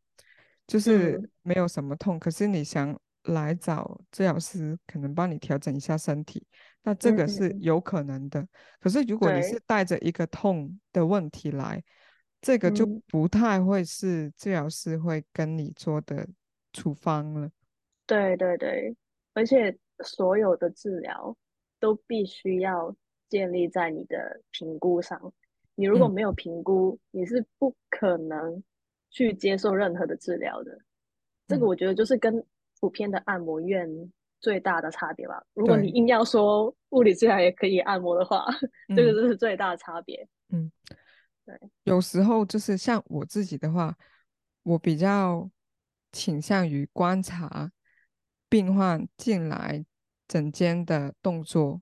[0.67, 6.47] 就是没有什么痛，嗯、可是你想来找治疗师，可能帮你调整一下身体。
[6.83, 8.49] 那这个是有可能的，嗯、
[8.81, 11.83] 可是如果你是带着一个痛的问题来，
[12.41, 16.27] 这个就不太会是治疗师会跟你做的
[16.73, 17.51] 处方了。
[18.07, 18.97] 对对对，
[19.35, 21.37] 而且所有的治疗
[21.79, 22.95] 都必须要
[23.29, 25.33] 建立在你的评估上。
[25.75, 28.63] 你如果没有评估，嗯、你是不可能
[29.11, 30.79] 去接受任何的治疗的。
[31.47, 32.45] 这个我觉得就是跟
[32.81, 33.89] 普遍的按摩院
[34.41, 35.45] 最大的差别吧。
[35.55, 38.47] 如果你硬要说物理治疗也可以按摩的话，
[38.97, 40.27] 这个就是最大的差别。
[40.51, 40.71] 嗯，
[41.45, 41.59] 对。
[41.85, 43.97] 有时候就是像我自己的话，
[44.63, 45.51] 我比较
[46.13, 47.71] 倾向于观察
[48.49, 49.85] 病患进来
[50.29, 51.81] 诊间的动作。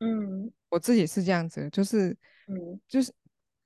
[0.00, 2.10] 嗯，我自己是这样子，就是，
[2.48, 3.12] 嗯，就是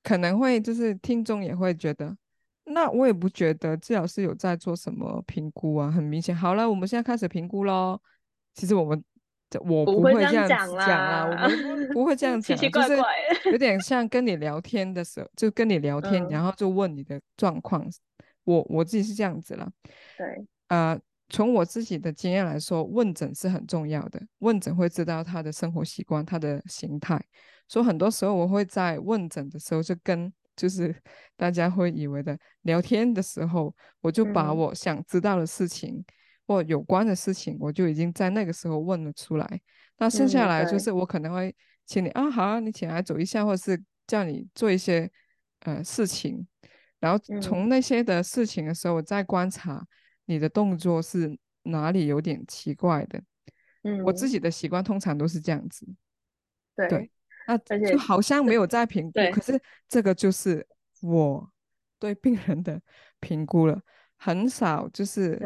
[0.03, 2.17] 可能会就是听众也会觉得。
[2.65, 6.37] 那我也不觉得治疗师有在做什么评估啊，很明显。
[6.37, 8.01] 好了，我们现在开始评估喽。
[8.55, 9.03] 其实我们
[9.61, 12.97] 我不会这样 讲啦，我们不会这样讲，奇奇怪怪，
[13.35, 17.83] 就是有点像跟你聊天的时候，就跟你聊天，然后就问你的状况。
[17.83, 17.93] 嗯、
[18.45, 19.69] 我我自己是这样子了。
[20.17, 20.97] 对，呃，
[21.31, 24.21] 从我自己的经验来说，问诊是很重要的。
[24.41, 27.19] 问诊会知道他的生活习惯、他的形态，
[27.67, 30.31] 所以很多时候我会在问诊的时候就跟。
[30.57, 30.95] 就是
[31.39, 36.05] 大家会以为的聊天的时候，我就把我想知道的事情、嗯、
[36.47, 39.61] 或有关的事情，我就已经在那个时候问了出来。
[39.97, 41.55] 那剩下来就是我可能会
[41.87, 45.11] 请你、嗯、啊，好啊，你起来走一下，或者是叫你做一些
[45.61, 46.47] 呃事情，
[46.99, 49.83] 然后从那些的事情的时候，我再观察
[50.31, 53.21] 你的动作是哪里有点奇怪的。
[53.83, 55.85] 嗯，我自己的习惯通常都是这样子。
[56.77, 56.89] 对。
[56.89, 57.11] 对
[57.47, 60.65] 那就好像没有在评估，可是这个就是
[61.01, 61.51] 我
[61.99, 62.81] 对病人的
[63.19, 63.83] 评估了，
[64.17, 65.37] 很少就是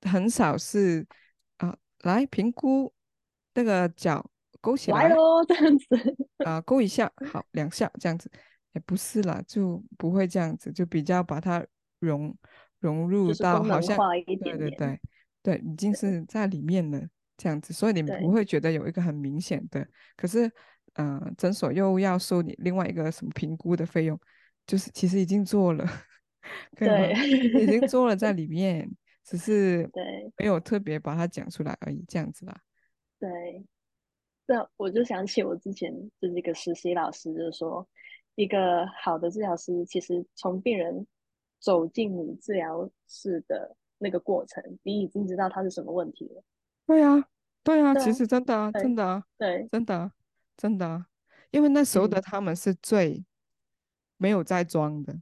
[0.00, 1.06] 很少是
[1.58, 2.92] 啊，来评估
[3.54, 4.28] 那个脚
[4.60, 5.86] 勾起来，来咯，这样子
[6.44, 8.28] 啊，勾一下， 好，两下这样子，
[8.72, 11.64] 也不是啦，就不会这样子，就比较把它
[12.00, 12.36] 融
[12.82, 15.00] 融入到好像对对对
[15.42, 17.00] 对，已经是在里面了。
[17.34, 19.84] 这样子，所以你们不会觉得有一个很明显的，
[20.16, 20.46] 可是，
[20.92, 24.16] 嗯、呃，诊所又要收你另外一个什么评估的费用，
[24.64, 25.84] 就是其实已经做了，
[26.76, 27.12] 对，
[27.60, 28.88] 已经做了在 里面，
[29.24, 32.60] 只是对没有特别把它讲出来而已，这样子吧。
[33.18, 33.64] 对，
[34.46, 37.88] 这我就想起我之前就是一个实习老师，就是说，
[38.36, 41.04] 一个好的治疗师，其实从病人
[41.62, 46.42] 走进你治疗室的那个过程，你已经知道他是什么问题了。
[46.84, 47.24] 对啊，
[47.62, 50.12] 对啊，其实真的啊，真的啊，对，真的啊，
[50.56, 51.06] 真的啊，
[51.52, 53.24] 因为那时候的他们是最
[54.16, 55.16] 没有在装的，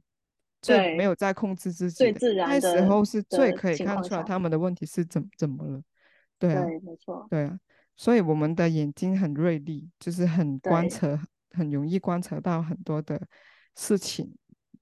[0.63, 5.81] 最没有在控制自己的，最自然的，那时候是最可以看出来他们的问题是怎怎么了，
[6.39, 7.59] 对啊，对，没错，对啊，
[7.95, 11.07] 所以我们的眼睛很锐利，就是很观察，
[11.51, 13.21] 很容易观察到很多的
[13.75, 14.35] 事情，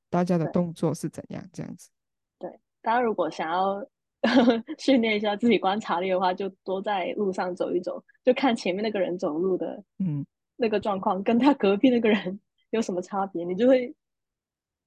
[0.10, 1.90] 大家的动作是怎样这样子。
[2.38, 2.50] 对，
[2.82, 3.86] 大家如果想要。
[4.78, 10.26] 训练一下自己观察力的话，就多在路上走一走，就看前面那个人走路的，嗯，
[10.58, 12.38] 那个状况跟他隔壁那个人
[12.72, 13.96] 有什么差别，你就会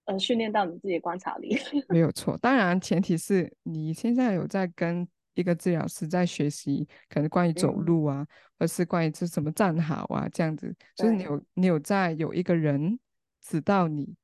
[0.05, 1.57] 呃训练到你自己的观察力。
[1.89, 8.27] 没有错，当然前提是你现在有在跟一个治疗师在学习，可能关于走路啊，嗯、
[8.59, 12.99] 或是关于这怎么站好啊这样子，就是你有你有在有一个人
[13.41, 14.15] 指导你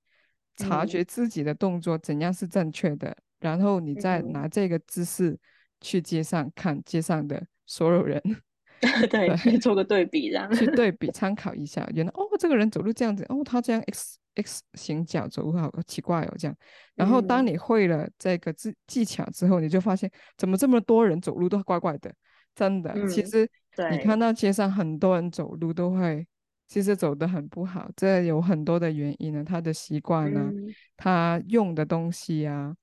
[0.59, 3.09] 察觉自己的动作怎样是正确的。
[3.09, 5.39] 嗯然后你再拿这个姿势
[5.81, 8.21] 去街上看街上的所有人，
[9.09, 16.57] 对，去做个对比，然后去对比参考一下，原来哦，这个人走路这样子，哦，他这样 X X 型脚走路好奇怪哦，这样。
[16.97, 22.13] 然后当你会了这个技技巧之后，你就发现怎么这么多人走路都怪怪的，
[22.57, 22.91] 真的。
[22.97, 23.49] 嗯、其实
[23.93, 26.27] 你看到街上很多人走路都会，
[26.69, 32.77] 其实走得很不好，这有很多的原因呢，他的习惯呢，嗯、他用的东西啊。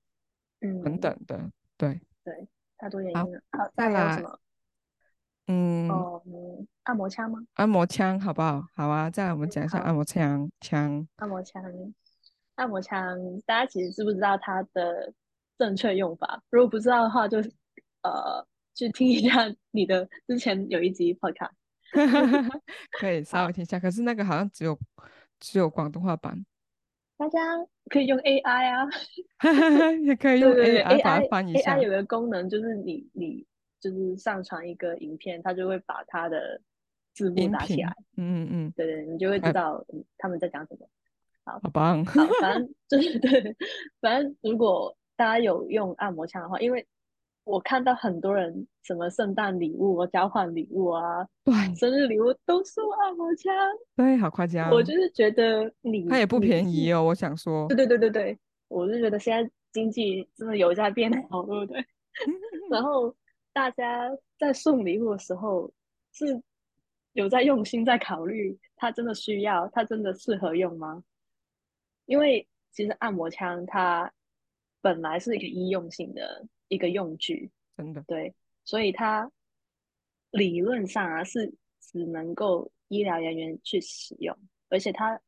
[0.60, 3.40] 嗯，等等的，对对，太多原因了。
[3.52, 4.22] 好，再来，
[5.48, 7.38] 嗯，哦，嗯，按摩枪吗？
[7.56, 8.66] 按摩枪，好不好？
[8.74, 11.62] 好啊，再来我们讲一下按摩枪，枪，按摩枪，
[12.54, 15.12] 按摩枪，大家其实知不知道它的
[15.58, 16.42] 正确用法？
[16.48, 17.36] 如果不知道的话，就
[18.02, 18.44] 呃
[18.74, 21.50] 去听一下你的之前有一集 podcast，
[22.98, 23.78] 可以稍微听一下。
[23.78, 24.78] 可是那个好像只有
[25.40, 26.44] 只有广东话版。
[27.18, 27.38] 大家
[27.88, 28.86] 可以用 AI 啊，
[30.04, 31.76] 也可以用 AI 把它翻一下。
[31.76, 33.46] AI 有个功能，就是你你
[33.80, 36.60] 就是上传一个影片，它就会把它的
[37.14, 37.90] 字幕打起来。
[38.16, 39.82] 嗯嗯嗯，对对，你就会知道
[40.18, 40.86] 他们在讲什么。
[41.44, 42.04] 好，好棒。
[42.04, 43.56] 好，反正 就是对，
[44.00, 46.86] 反正如果大家有用按摩枪的话，因为。
[47.46, 53.54] 我看到很多人什么圣诞礼物、交换礼物啊，对，生日礼物都送按摩枪，
[53.94, 54.68] 对，好夸张。
[54.72, 57.68] 我就是觉得你它也不便宜哦，我想说。
[57.68, 61.86] 对对对对对，我是觉得现在经济真的有在变好，对不对？
[62.68, 63.14] 然后
[63.52, 65.72] 大家在送礼物的时候
[66.12, 66.42] 是
[67.12, 71.04] 有在用心在考虑，他真的需要，他真的适合用吗？
[72.06, 74.12] 因为其实按摩枪它
[74.80, 78.02] 本来是一个医用性的一个用具，真的。
[78.06, 79.30] 对，所以它
[80.30, 84.36] 理论上啊是只能够医疗人员去使用，
[84.68, 85.20] 而且它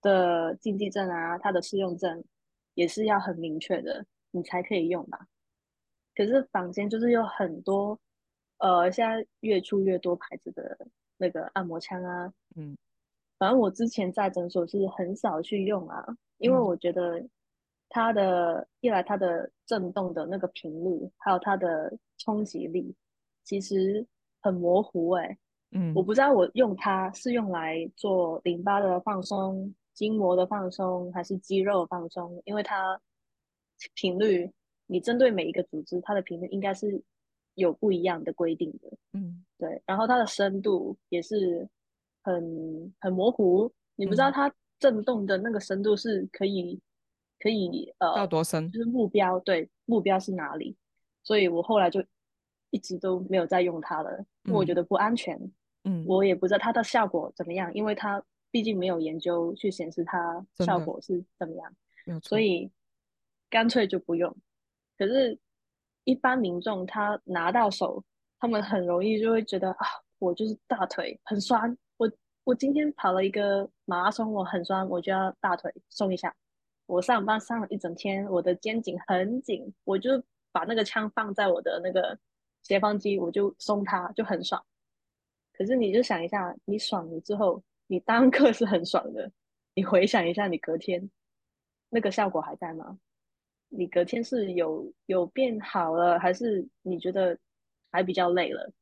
[0.00, 2.24] 的禁忌症啊，它的适用症
[2.74, 5.26] 也是要很明确的，你才可以用吧。
[6.14, 7.98] 可是坊间就是有很多，
[8.58, 10.76] 呃，现在越出越多牌子的
[11.16, 12.76] 那个按摩枪啊，嗯，
[13.38, 16.04] 反正我之前在诊所是很少去用啊，
[16.38, 17.24] 因为我觉得
[17.88, 22.94] 它的一来它的震动的那个频率，还有它的冲击力，
[23.44, 24.06] 其实
[24.40, 25.38] 很模糊哎、欸，
[25.72, 33.00] 嗯，我不知道我用它是用来做淋巴的放松、筋膜的放松，还是肌肉放松，因为它
[33.94, 34.50] 频率。
[34.90, 37.02] 你针对每一个组织，它的频率应该是
[37.56, 39.82] 有不一样的规定的，嗯，对。
[39.84, 41.68] 然后它的深度也是
[42.22, 46.80] 很很模糊，你不知道它震动的那个深度是可以
[47.38, 50.76] 可以呃到多深，就是目标对目标是哪里？
[51.22, 52.04] 所以我后来就
[52.70, 55.38] 一直都没有再用它了，因为我觉得不安全。
[55.84, 62.70] 嗯，我也不知道它的效果怎么样，因为它毕竟没有研究去显示它效果是怎么样，所以
[63.48, 64.34] 干脆就不用。
[64.98, 65.38] 可是，
[66.04, 68.02] 一般民众他拿到手，
[68.40, 69.86] 他们很容易就会觉得啊，
[70.18, 72.10] 我就是大腿很酸，我
[72.44, 76.34] 我今天跑了一个马拉松，我很酸，我就要大腿松一下。
[76.88, 82.18] 我上班上了一整天，我的肩颈很紧，我就把那个枪放在我的那个
[82.62, 84.64] 斜方肌，我就松它，就很爽。
[85.52, 89.30] 可是你就想一下，你爽了之后，你当刻是很爽的，
[89.74, 91.10] 你回想一下，你隔天
[91.90, 92.98] 那个效果还在吗？
[93.68, 97.38] 你隔天是有有变好了，还是你觉得
[97.92, 98.72] 还比较累了？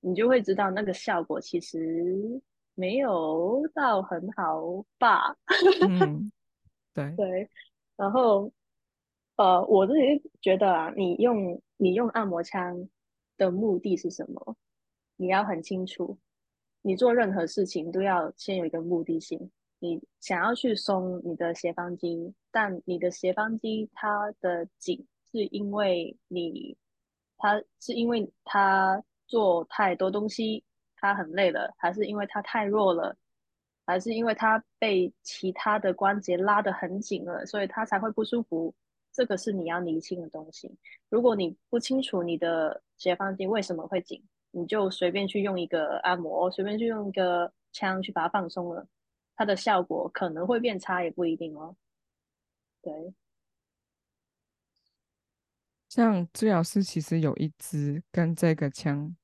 [0.00, 2.38] 你就会知道那个效果其实
[2.74, 5.34] 没有到很好吧？
[6.94, 7.50] 对对。
[7.96, 8.50] 然后，
[9.36, 12.88] 呃，我自己觉得啊，你用你用按摩枪
[13.36, 14.56] 的目的是什么？
[15.16, 16.18] 你要很清楚。
[16.84, 19.50] 你做任何事情都要先有一个目的性。
[19.78, 26.76] 你想要去松你的斜方肌，但你的斜方肌它的紧是因为你，
[27.36, 30.64] 它是因为它做太多东西，
[30.96, 33.16] 它很累了，还是因为它太弱了，
[33.84, 38.74] 还是因为它被其他的关节拉得很紧了，所以它才会不舒服？
[39.12, 40.74] 这个是你要厘清的东西。
[41.10, 48.86] 如果你不清楚你的斜方肌为什么会紧，你就随便去用一个按摩，随便去用一个枪去把它放松了。
[49.36, 51.76] 它的效果可能会变差，也不一定哦。
[52.80, 53.12] 对，
[55.88, 59.14] 像治疗师其实有一支跟这个枪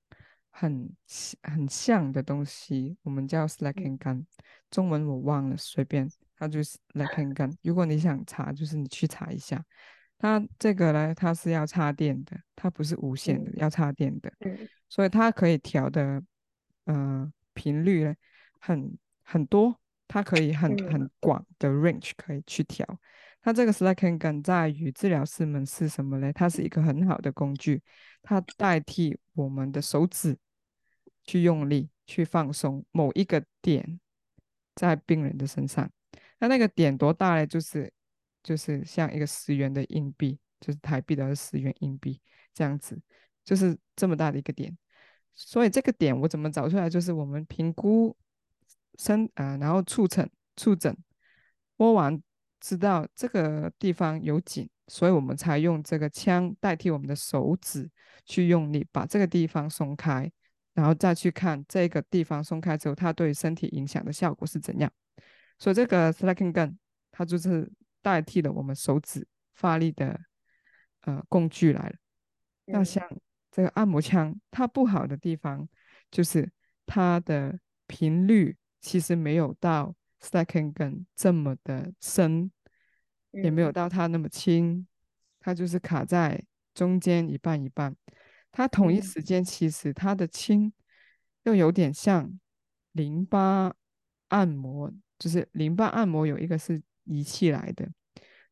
[0.51, 0.94] 很
[1.42, 4.27] 很像的东西，我们叫 Slacking Gun，
[4.70, 7.54] 中文我忘了，随便，它就是 Slacking Gun。
[7.62, 9.64] 如果你想查，就是你去查一下。
[10.18, 14.33] 它这个呢，它是要插电的，它不是无线的，嗯、要插电的。
[14.40, 16.22] 嗯、所以它可以调的，
[16.85, 18.14] 呃，频率呢，
[18.59, 19.78] 很很多。
[20.11, 22.98] 它可以很很广的 range 可以去调，
[23.42, 26.33] 它这个 Slacking Gun 在于治疗师们是什么呢？
[26.33, 27.83] 它是一个很好的工具，
[28.22, 30.38] 它代替我们的手指
[31.24, 34.00] 去用力去放松某一个点
[34.79, 35.91] 在病人的身上。
[36.38, 37.47] 那那个点多大呢？
[37.47, 37.93] 就是
[38.43, 42.21] 就是像一个十元的硬币，就是台币的十元硬币
[42.55, 42.99] 这样子，
[43.45, 44.77] 就是这么大的一个点。
[45.35, 46.88] 所以这个点我怎么找出来？
[46.88, 48.17] 就是我们评估。
[49.01, 50.93] 身啊、然后触诊触诊，
[51.77, 52.21] 摸完
[52.59, 57.88] 知道这个地方有紧，所以我们才用这个枪代替我们的手指
[58.25, 60.29] 去用力把这个地方松开，
[60.79, 64.88] 然后再去看这个地方松开之后，它对身体影响的效果是怎样。
[65.59, 66.77] 所以这个 Slacking Gun
[67.11, 67.69] 它就是
[68.01, 70.21] 代替了我们手指发力的
[71.01, 71.97] 呃工具来了。
[72.67, 73.05] 那像
[73.51, 75.69] 这个按摩枪，它不好的地方
[76.12, 76.49] 就是
[76.87, 78.57] 它的频率。
[78.81, 79.92] 其实没有到
[80.23, 82.52] Slacking Gun 这么的深，
[83.33, 84.87] 也没有到它那么轻，
[85.40, 87.96] 它就是卡在中间一半一半。
[88.51, 90.73] 它同一时间其实它的轻
[91.44, 92.38] 又有点像
[92.92, 93.75] 淋巴
[94.29, 97.88] 按摩，就是淋巴按摩有一个是仪器来的，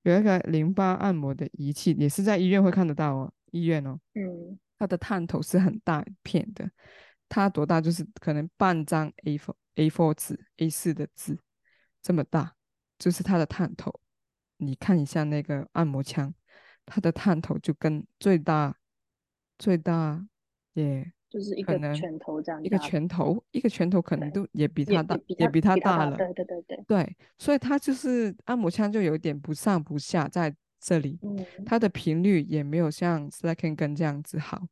[0.03, 6.70] 有一个淋巴按摩的仪器也是在医院会看得到哦，医院哦，嗯，它的探头是很大一片的。
[7.28, 7.80] 它多大？
[7.80, 11.36] 就是可能半张 A4 A4 纸 A4 的纸
[12.01, 12.55] 这么大，
[13.01, 13.92] 就是它的探头。
[14.59, 16.32] 你看一下那个按摩枪，
[16.86, 18.78] 它的探头就跟最大
[19.59, 20.26] 最大
[20.74, 26.16] 也就是一个拳头这样，一个拳头，一个拳头可能都也比他大，也比它，也比它大了。
[26.16, 26.84] 对对对对。
[26.86, 34.62] 对，所以他就是按摩枪就有点不上不下，在这里，嗯，它的频率也没有像 Slacken 跟这样子好，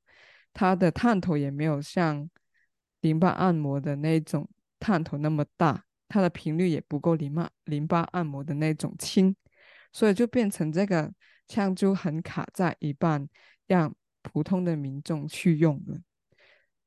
[0.52, 2.30] 它的探头也没有像
[3.00, 9.34] 淋巴按摩的那种探头那么大，它的频率也不够淋巴淋巴按摩的那种轻，
[9.92, 11.12] 所以就变成这个
[11.48, 13.28] 枪就很卡在一半，
[13.66, 13.92] 让
[14.24, 15.96] 普通的民众去用了。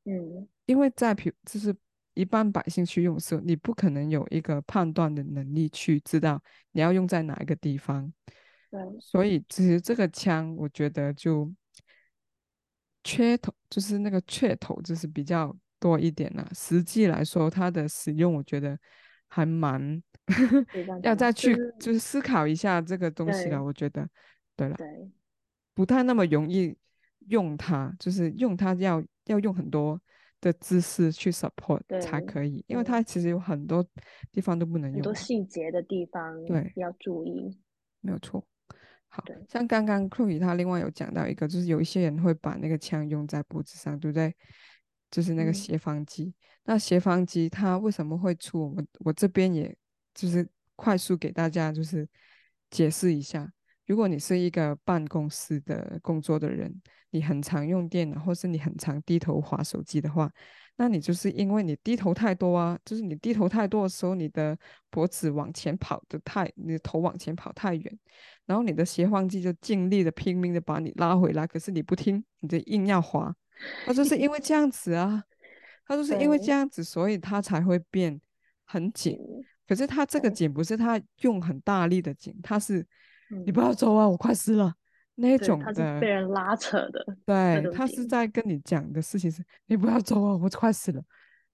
[0.03, 1.73] 嗯，因为在平就是
[2.13, 8.11] 一般百姓去用的时候，你不可能有一个判断的能力去知道你要用在哪一个地方。
[8.69, 11.49] 对，所以其实这个枪，我觉得就
[13.03, 16.45] 缺头，就是那个噱头，就是比较多一点啦。
[16.53, 18.77] 实际来说，它的使用，我觉得
[19.27, 20.01] 还蛮
[21.03, 23.63] 要再去就是思考一下这个东西了。
[23.63, 24.07] 我觉得，
[24.55, 24.87] 对了，对，
[25.73, 26.75] 不太那么容易
[27.27, 29.03] 用它，就是用它要。
[29.27, 30.01] 要用很多
[30.39, 33.85] 的知识去 support 才可以，因为它其实有很多
[34.31, 37.59] 地方都不能用，很多细节的地方对要注意，
[37.99, 38.47] 没有错。
[39.09, 44.33] 好像刚刚 Chloe 他另外有讲到一个，就是有一些人会把那个枪用在脖子上，对不对？
[45.11, 46.23] 就是那个斜方肌。
[46.23, 48.73] 嗯、那斜方肌它为什么会出？
[48.73, 49.75] 我我这边也
[50.13, 50.47] 就是
[50.77, 52.07] 快速给大家就是
[52.69, 53.51] 解释一下。
[53.87, 56.71] 如果你是一个办公室的工作的人，
[57.09, 60.29] 你很常用电脑，或是你很常低头滑手机的话，
[60.75, 64.55] 那你就是因为你低头太多啊，就是你低头太多的时候，你的
[64.89, 67.99] 脖子往前跑的太，你的头往前跑太远，
[68.45, 73.33] 然后你的斜方肌就尽力的拼命的把你拉回来，可是你不听，你就硬要滑，
[73.85, 75.23] 它就是因为这样子啊，
[75.87, 78.19] 它就是因为这样子，所以它才会变
[78.65, 79.17] 很紧。
[79.65, 82.85] 可是它这个紧不是它用很大力的紧，它是。
[83.45, 84.07] 你不要走啊！
[84.07, 84.73] 我快死了，
[85.15, 87.17] 那种的，他是被人拉扯的。
[87.25, 90.37] 对，他是在跟你讲的事情是，你不要走啊！
[90.37, 91.03] 我快死了。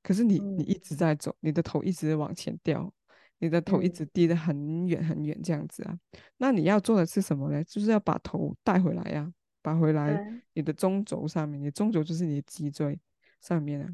[0.04, 2.94] 可是你，嗯、你一直在走，你的头一直往前掉，
[3.40, 5.92] 你的头一直低得很远很远，这样子啊。
[5.94, 7.64] 嗯、那你要做的是什么呢？
[7.64, 13.00] 就是要把头带回来呀，把回来你的中轴上面，你中轴就是你的脊椎
[13.42, 13.90] 上面啊，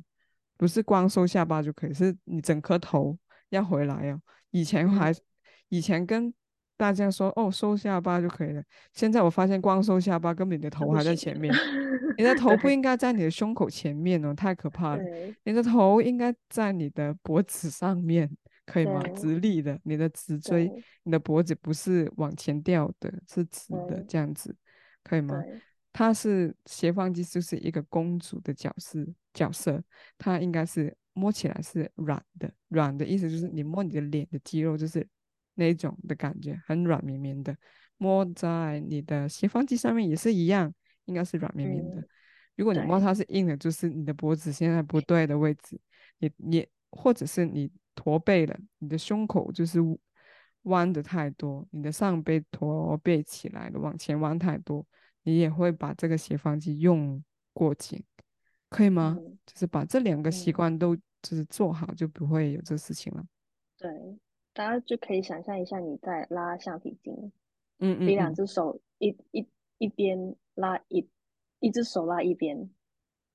[0.58, 3.18] 不是光收下巴就可以，是你整颗头
[3.50, 4.20] 要回来啊。
[4.50, 5.16] 以前还，嗯、
[5.70, 6.34] 以前跟。
[6.80, 8.64] 大家说哦，收下巴就可以了。
[8.94, 11.54] 现在我发现光收下巴，根本你的头还在前面。
[12.18, 15.04] 你的头不应该在你的胸口前面哦，太可怕了。
[15.44, 18.30] 你的头应该在你的脖子上面，
[18.66, 19.04] 可以吗？
[19.14, 20.72] 直立的，你的直椎，
[21.04, 24.56] 你的脖子不是往前掉的，是直的，这样子
[25.04, 25.44] 可以吗？
[25.92, 29.84] 它是斜方肌，就是一个公主的角色角色，
[30.18, 35.06] 它应该是摸起来是软的，软的意思就是你摸你的脸的肌肉就是。
[35.60, 37.56] 那种的感觉很软绵绵的，
[37.98, 40.74] 摸在你的斜方肌上面也是一样，
[41.06, 42.00] 应该是软绵绵的。
[42.00, 42.08] 嗯、
[42.56, 45.80] 如果你摸它是硬的，就是你的脖子现在不对的位置。
[46.20, 49.80] 你你或者是你驼背了，你的胸口就是
[50.64, 54.86] 弯的太多，你的上背驼背起来了，往前弯太多，
[55.24, 57.22] 你也会把这个斜方肌用
[57.54, 58.02] 过紧，
[58.70, 59.18] 可以吗？
[59.20, 63.26] 嗯、就是把这两个习惯都就是做好，就不会有这事情了。
[63.78, 63.90] 对。
[64.54, 67.14] 大家就可以想象一下，你在拉橡皮筋，
[67.80, 69.48] 嗯，嗯嗯，你两只手一一
[69.78, 71.08] 一边拉一，
[71.60, 72.70] 一只手拉一边，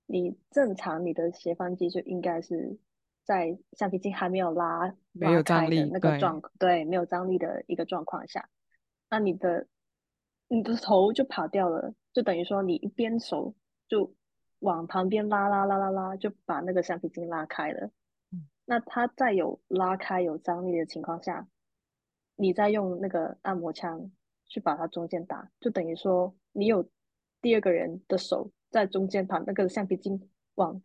[0.06, 2.78] 你正常你的斜方肌就应该是
[3.24, 8.50] 在橡皮筋还没有拉没有张力那个状对，对，没有张力的一个状况下，
[9.08, 9.66] 那你的
[10.48, 13.54] 你的头就跑掉了，就等于说你一边手
[13.88, 14.14] 就
[14.58, 17.90] 往旁边拉拉拉拉拉，就把那个橡皮筋拉开了。
[18.66, 21.46] 那它在有拉开、有张力的情况下，
[22.36, 24.10] 你再用那个按摩枪
[24.46, 26.88] 去把它中间打，就等于说你有
[27.42, 30.18] 第二个人的手在中间把那个橡皮筋
[30.54, 30.80] 往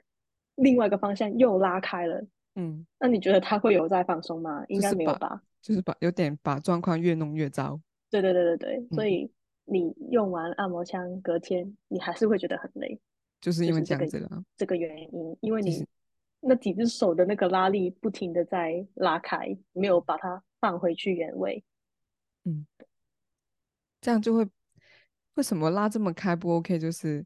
[0.56, 2.22] 另外一个方向又拉开了。
[2.56, 4.66] 嗯，那你觉得他会有在放松吗？
[4.68, 5.42] 应该没有吧？
[5.62, 7.80] 就是把有点把状况越弄越糟。
[8.10, 9.32] 对对对对对，嗯、所以
[9.64, 13.00] 你用完按摩枪隔天，你还是会觉得很累，
[13.40, 14.28] 就是因为这样子了。
[14.30, 15.88] 这个、这个原因，因为你。
[16.42, 21.64] 那几只手的那个拉力不停的在拉开，没有把它放回去原位。
[22.46, 22.66] 嗯，
[24.00, 24.48] 这样就会
[25.36, 26.80] 为什么拉这么开不 OK？
[26.80, 27.26] 就是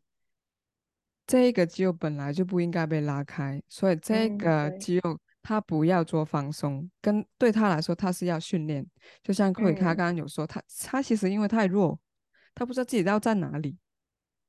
[1.28, 8.86] 这一个肌肉本来就不应该被拉开，所以这个肌肉它不要做放松，嗯、跟对他来说他是要训练。
[9.22, 12.00] 就像克里卡刚刚有说，他他其实因为太弱，
[12.56, 13.78] 他不知道自己要在哪里，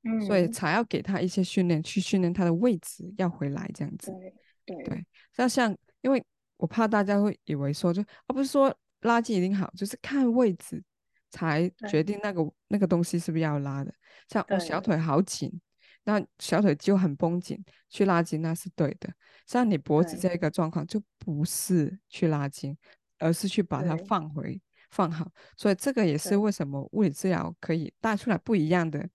[0.03, 4.11] 嗯，所以才要给他一些训练，去训练他的位置要回来这样子。
[4.11, 4.33] 对，
[4.65, 6.23] 对，像像，因为
[6.57, 10.83] 我怕大家会以为说，就而不是说拉筋一定好，就是看位置
[11.29, 13.93] 才决定那个那个东西是不是要拉的。
[14.29, 15.61] 像我小腿好紧，
[16.03, 19.13] 那小腿就很绷紧，去拉筋那是对的。
[19.45, 22.75] 像你脖子这个状况，就不是去拉筋，
[23.19, 24.59] 而是去把它放回
[24.89, 25.29] 放好。
[25.55, 29.07] 所以这个也是为什么物理治疗可以带出来不一样的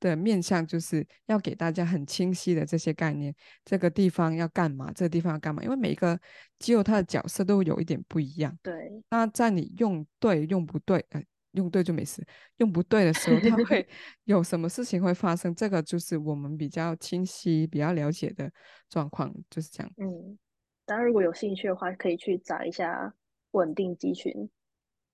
[0.00, 3.34] 的面向，就是要给大家很清晰的这些概念。
[3.64, 4.92] 这个地方要干嘛？
[4.92, 5.62] 这个地方要干嘛？
[5.62, 6.18] 因为每一个
[6.58, 8.56] 肌肉它的角色都有一点不一样。
[8.62, 8.74] 对。
[9.10, 11.22] 那在你用对用不对，呃，
[11.52, 12.24] 用对就没事。
[12.56, 13.86] 用不对的时候，它 会
[14.24, 15.54] 有什么事情会发生？
[15.54, 18.50] 这个就是我们比较清晰、比较了解的
[18.88, 19.92] 状况，就是这样。
[19.96, 20.38] 嗯。
[20.84, 23.14] 大家如果有兴趣的话，可以去找一下
[23.50, 24.48] 稳定肌群，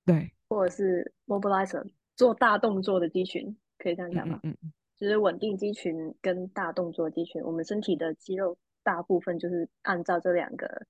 [0.07, 4.41] 对，或者是 mobilizer 做大动作的肌群，可以这样讲吗？
[4.43, 10.87] 嗯嗯，就是稳定肌群跟大动作肌群，我们身体的肌肉大部分就是按照这两个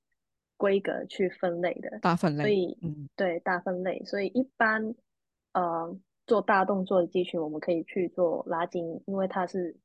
[0.56, 2.42] 规格去分类的，大分类。
[2.42, 4.02] 所以，嗯，对，大分类。
[4.04, 4.94] 所以一般，
[5.52, 9.76] 呃，做大动作的肌群，我们可以去做拉筋，因为它是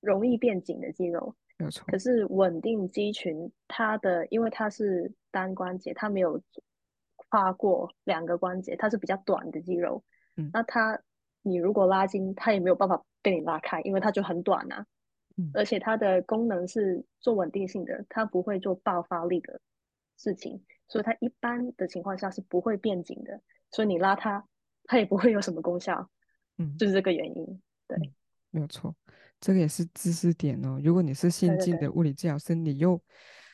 [0.00, 1.34] 容易变紧的肌肉。
[1.58, 6.40] 没错，可是稳定肌群，它的因为它是单关节，它没有
[7.16, 10.04] 跨过两个关节，它是比较短的肌肉。
[10.36, 11.00] 嗯，那它
[11.46, 14.84] 你如果拉筋，它也没有办法被你拉开，因为它就很短啊。
[15.36, 19.60] 嗯，而且它的功能是做稳定性的，它不会做爆发力的
[20.16, 23.40] 事情，所以它一般的情况下是不会变紧的。
[23.70, 24.44] 所以你拉它，
[24.84, 26.10] 它也不会有什么功效。
[26.58, 27.62] 嗯，就是这个原因。
[27.86, 28.14] 对，嗯，
[28.50, 28.94] 没有错。
[29.38, 30.80] 这个也是知识点哦。
[30.82, 33.00] 如果你是先进的物理治疗师，对对对，你又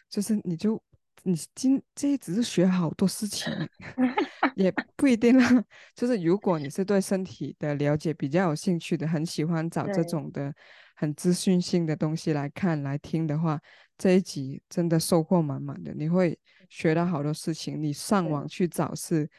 [0.09, 0.81] 就是你就
[1.23, 3.53] 你今这一只是学好多事情，
[4.57, 5.65] 也不一定啦。
[5.95, 10.53] 就是如果你是对身体的了解比较有兴趣的，很喜欢找这种的
[10.97, 13.61] 很资讯性的东西来看来听的话，
[13.97, 15.93] 这一集真的收获满满的。
[15.95, 19.31] 你会学到好多事情，你上网去找是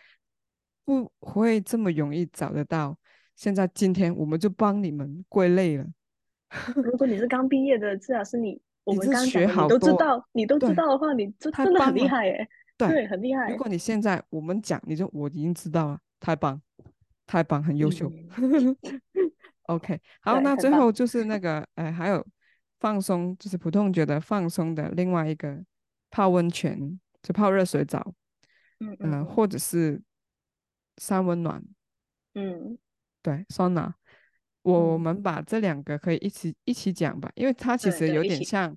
[0.86, 2.98] 不会这么容易找得到。
[3.36, 5.86] 现在今天我们就帮你们归类了。
[6.76, 12.48] 如果你是刚毕业的至少是，你我们刚学好你都知道，你都知道的话，你就真的很厉害耶。
[12.78, 13.50] 对，对，很厉害。
[13.50, 16.62] 如果你现在我们讲，你就我已经知道了，太棒，
[17.26, 18.12] 太棒，很优秀。
[18.38, 18.76] 嗯、
[19.68, 22.26] OK， 好，那最后就是那个，哎，还有
[22.80, 25.64] 放松，就是普通觉得放松的另外一个
[26.10, 28.14] 泡温泉，就泡热水澡，
[28.80, 30.02] 嗯嗯、呃，或者是
[30.98, 31.64] 三温暖，
[32.34, 32.78] 嗯，
[33.22, 33.96] 对，桑拿。
[34.64, 38.76] 我们把这两个可以一起一起讲吧，因为它其实有点像，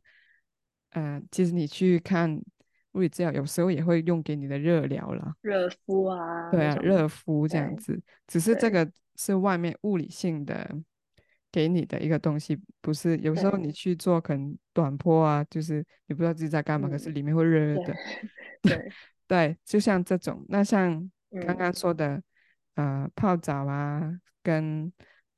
[0.90, 2.38] 呃，其实你去看
[2.92, 10.70] 物理治疗，有时候也会用给你的热疗了，热敷啊，对啊，热敷这样子，只是这个是外面物理性的
[11.50, 17.94] 给你的一个东西，不是有时候你去做可能短波啊，就是你不知道自己在干嘛，可是里面会热热的，
[18.62, 18.92] 对。
[19.28, 21.10] 对，就像这种，那像
[21.44, 22.22] 刚刚说的，
[22.76, 24.08] 嗯、呃，泡澡啊，
[24.40, 24.92] 跟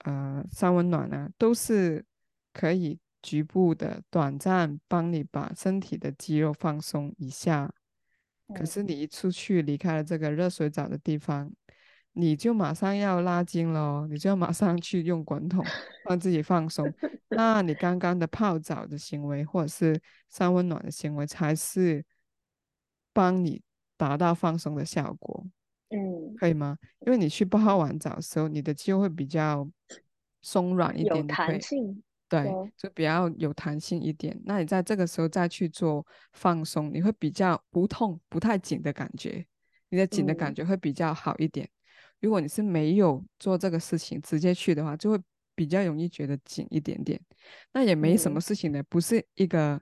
[0.05, 2.05] 呃，三温暖啊，都是
[2.53, 7.73] 可以局部的、短暂帮你把身体的肌肉放松一下。
[8.47, 8.57] 嗯。
[8.57, 11.53] 可是你一出去离开了这个热水澡的地方，
[12.13, 15.65] 你就马上要拉筋喽，你就要马上去用滚筒
[16.09, 16.93] 让自己放松。
[17.31, 22.05] 那你刚刚的泡澡的行为或者是三温暖的行为，才是
[23.13, 23.61] 帮你
[23.97, 25.45] 达到放松的效果。
[25.91, 26.77] 嗯，可以吗？
[27.07, 29.67] 因为你去泡完澡的时候，你的肌肉会比较
[30.43, 34.39] 松软一点，有弹性，对，对，就比较有弹性一点。
[34.45, 39.47] 那你在这个时候再去做放松，你会比较不痛、不太紧的感觉，
[39.89, 41.67] 你的紧的感觉会比较好一点。
[41.67, 41.73] 嗯。
[42.21, 45.19] 如果你是没有做这个事情，直接去的话，就会
[45.55, 47.19] 比较容易觉得紧一点点。
[47.73, 49.81] 那也没什么事情的，不是一个，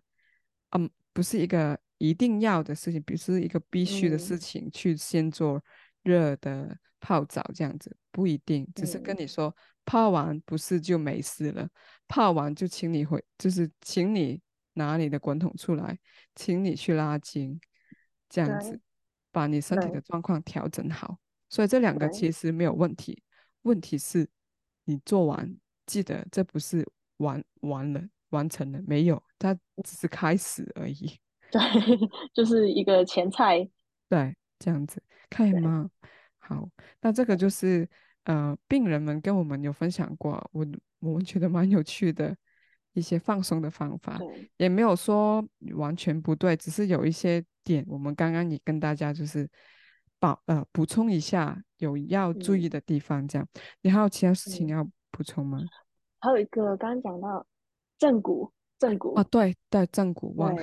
[0.70, 5.60] 嗯，不是一个一定要的事情，不是一个必须的事情，去先做。
[6.06, 9.54] 热的泡澡这样子不一定，只是跟你说、嗯、
[9.84, 11.68] 泡完不是就没事了，
[12.06, 14.40] 泡完就请你回，就是请你
[14.74, 15.98] 拿你的滚筒出来，
[16.34, 17.60] 请你去拉筋，
[18.28, 18.80] 这样子
[19.32, 21.18] 把你身体的状况调整好。
[21.48, 23.22] 所以这两个其实没有问题，
[23.62, 24.28] 问题是
[24.84, 26.86] 你做完记得这不是
[27.18, 29.54] 完完了完成了没有，它
[29.84, 31.18] 只是开始而已。
[31.52, 31.60] 对，
[32.34, 33.68] 就是一个前菜。
[34.08, 35.02] 对，这样子。
[35.30, 35.90] 可以吗？
[36.38, 36.68] 好，
[37.00, 37.88] 那这个就是
[38.24, 40.64] 呃，病人们跟我们有分享过，我
[41.00, 42.36] 我们觉得蛮有趣的
[42.92, 44.18] 一些放松的方法，
[44.56, 49.48] 也没有说完全不对，只是有一些点，我们刚刚也跟大家就是
[50.20, 53.48] 补呃补充一下有要注意的地方，这样。
[53.82, 55.58] 你还有其他事情要补充吗？
[56.20, 57.44] 还有一个刚刚讲到
[57.98, 60.62] 正骨，正骨啊，对对，正骨忘了，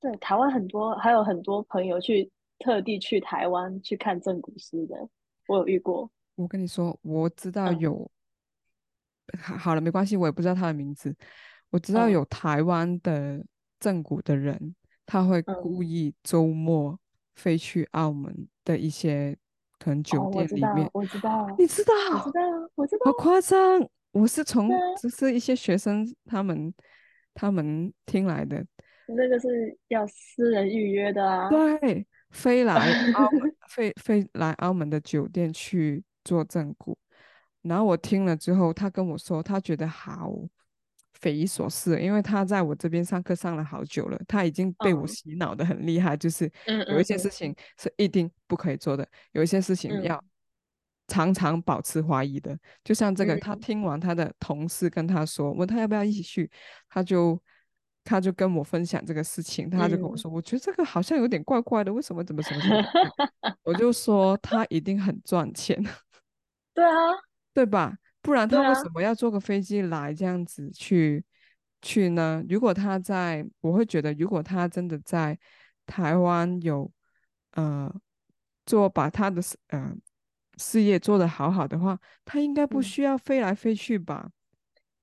[0.00, 2.28] 对，对，台湾很多还有很多朋友去。
[2.60, 5.08] 特地去台湾去看正骨师的，
[5.48, 6.08] 我有遇过。
[6.36, 8.08] 我跟你说，我知道有，
[9.32, 11.12] 嗯、好了，没关系，我也不知道他的名字。
[11.70, 13.44] 我知道有台湾的
[13.80, 16.98] 正骨的人，他会故意周末
[17.34, 19.36] 飞去澳门的一些
[19.78, 23.88] 可能酒店里面，我知道，你知道，我知道，我知道，好夸张！
[24.12, 26.74] 我是从只是一些学生他们
[27.32, 28.66] 他们听来的，
[29.06, 32.74] 那个是要私人预约的啊，对，飞来
[33.14, 36.98] 澳门，飞飞来澳门的酒店去做正骨，
[37.62, 40.32] 然后我听了之后，他跟我说，他觉得好。
[41.14, 46.50] 匪夷所思，因为他在我这边上课上了好久了，他已经被我洗脑的很厉害，嗯、就是
[46.88, 50.18] 有一些事情是一定不可以做的，有一些事情要
[51.08, 52.54] 常常保持怀疑的。
[52.54, 56.50] 嗯、就像这个，他听完他的同事跟他说，问他要不要一起去，
[56.88, 57.38] 他就
[58.10, 62.84] 他就跟我分享这个事情，他就跟我说，嗯、我觉得这个好像有点怪怪的，为什么怎么什么？
[63.62, 65.80] 我就说他一定很赚钱，
[66.74, 66.90] 对啊，
[67.54, 67.96] 对吧？
[68.20, 72.44] 不然他为什么要坐个飞机来这样子去、啊、去呢？
[72.48, 75.38] 如果他在，我会觉得，如果他真的在
[75.86, 76.90] 台湾有
[77.52, 77.94] 呃
[78.66, 79.94] 做把他的呃
[80.56, 84.24] 事业做得好好的话，他应该不需要飞来飞去吧？
[84.26, 84.32] 嗯、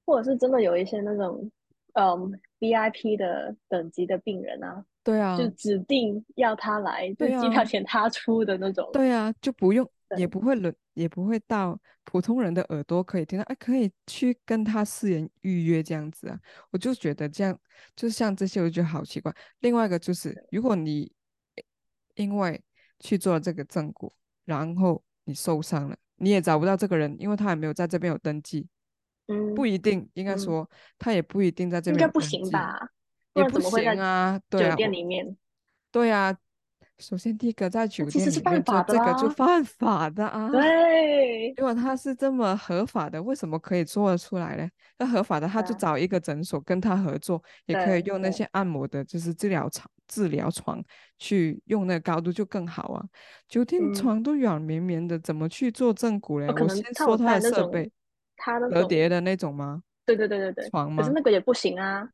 [0.05, 1.49] 或者是真的有一些那种
[1.99, 10.73] 嗯 VIP 的等级的病人啊，对啊，就指定要他来，对啊机票钱他出的那种，对啊，就不用也不会轮。
[10.97, 16.39] 也不会到普通人的耳朵可以听到，哎，可以去跟他私人预约这样子啊，
[16.71, 17.55] 我就觉得这样，
[17.95, 19.31] 就像这些，我就觉得好奇怪。
[19.59, 21.11] 另外一个就是，如果你
[22.15, 22.59] 因为
[22.99, 24.11] 去做这个正骨，
[24.43, 28.67] 然后你受伤了，你也找不到这个人，因为他也没有在这边有登记，
[29.27, 30.67] 嗯，不一定，应该说、嗯、
[30.99, 32.77] 他也不一定在这边应该不行吧？
[33.33, 35.37] 也不行啊，对啊，酒店里面，
[35.91, 36.35] 对啊。
[36.99, 40.49] 首先，第一个在酒店里面做这个就犯法的啊。
[40.49, 44.67] 对，如果他是这么合法的，为什么可以做得出来呢？
[44.97, 50.83] 那合法的，他就找一个诊所跟他合作，也可以用那些按摩的，就是治疗床、治疗床
[51.19, 53.05] 去用那个高度就更好啊。
[53.47, 56.47] 酒店床都软绵绵的，怎么去做正骨嘞？
[56.47, 57.91] 我先说他的设备，
[58.37, 59.83] 他的折叠的那种吗？
[60.05, 61.03] 对对对对对，床吗？
[61.03, 62.09] 可是那个也不行啊，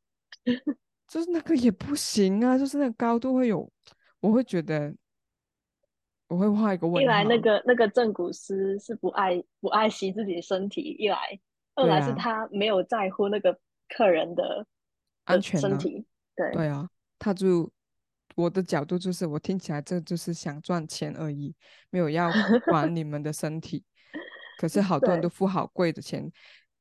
[1.08, 3.72] 就是那个也不行啊，就是那个高度会有。
[4.20, 4.96] 我会觉得，
[6.28, 7.02] 我会画一个问号。
[7.02, 11.18] 一来，那个那个正骨师是不爱不爱惜自己的身体；一来，
[11.76, 13.60] 二来是他没有在乎那个
[13.90, 14.66] 客人的
[15.26, 16.06] 安全身体。
[16.36, 17.70] 对对啊，他就
[18.36, 21.54] 我的角度就是，我听起来这就是想赚钱而已，
[21.90, 22.32] 没有要
[22.66, 23.84] 管你们的身体。
[24.64, 26.24] 可是好多人都付好贵的钱，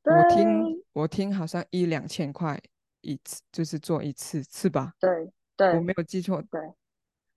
[0.04, 2.56] 我听我听好像一两千块
[3.00, 4.94] 一次，就是做一次，是吧？
[5.00, 6.40] 对对，我没有记错。
[6.42, 6.60] 对。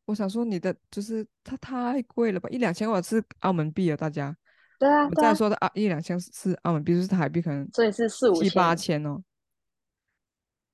[0.05, 2.47] 我想说，你的就是它太贵了吧？
[2.51, 4.37] 一两千块是澳门币啊，大家。
[4.77, 5.07] 对啊。
[5.07, 7.67] 我再说的啊，一两千是澳门币，就是台币可能。
[7.73, 9.19] 所以是四五七八千哦。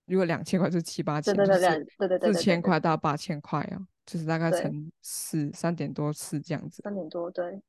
[0.04, 6.82] 如果两千块是七八千，对对对对对对，四千块到八千块啊，就是大概乘四三点多次这样子。
[6.84, 7.62] 三点多对。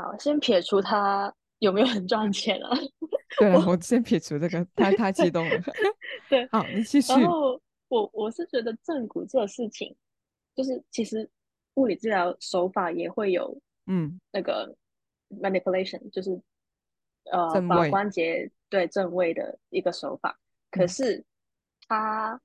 [0.00, 2.70] 好，先撇除他有没有很赚钱啊？
[3.38, 5.62] 对了，我先撇除这个，太太激动了。
[6.30, 7.12] 对，好，你继续。
[7.12, 9.94] 然后我我是觉得正骨这个事情。
[10.56, 11.30] 就是其实
[11.74, 14.76] 物理治疗手法也会有，嗯，那个
[15.30, 16.38] manipulation，嗯，就是
[17.30, 20.38] 呃把关节对正位的一个手法。
[20.70, 21.24] 可是
[21.86, 22.38] 他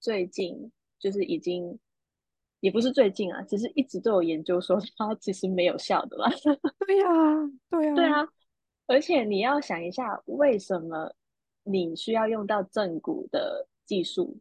[0.00, 1.76] 最近就是已经
[2.60, 6.30] 也不是最近啊，其实一直都有研究说它其实没有效的啦。
[6.86, 7.08] 对呀，
[7.70, 8.28] 对呀，对啊。
[8.86, 11.12] 而且你要想一下，为什么
[11.64, 14.36] 你需要用到正骨的技术？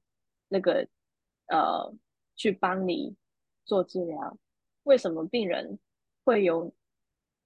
[0.47, 0.87] 那个
[1.47, 1.93] 呃。
[2.37, 3.15] 去帮你
[3.63, 4.37] 做治疗，
[4.83, 5.79] 为什么病人
[6.25, 6.69] 会有？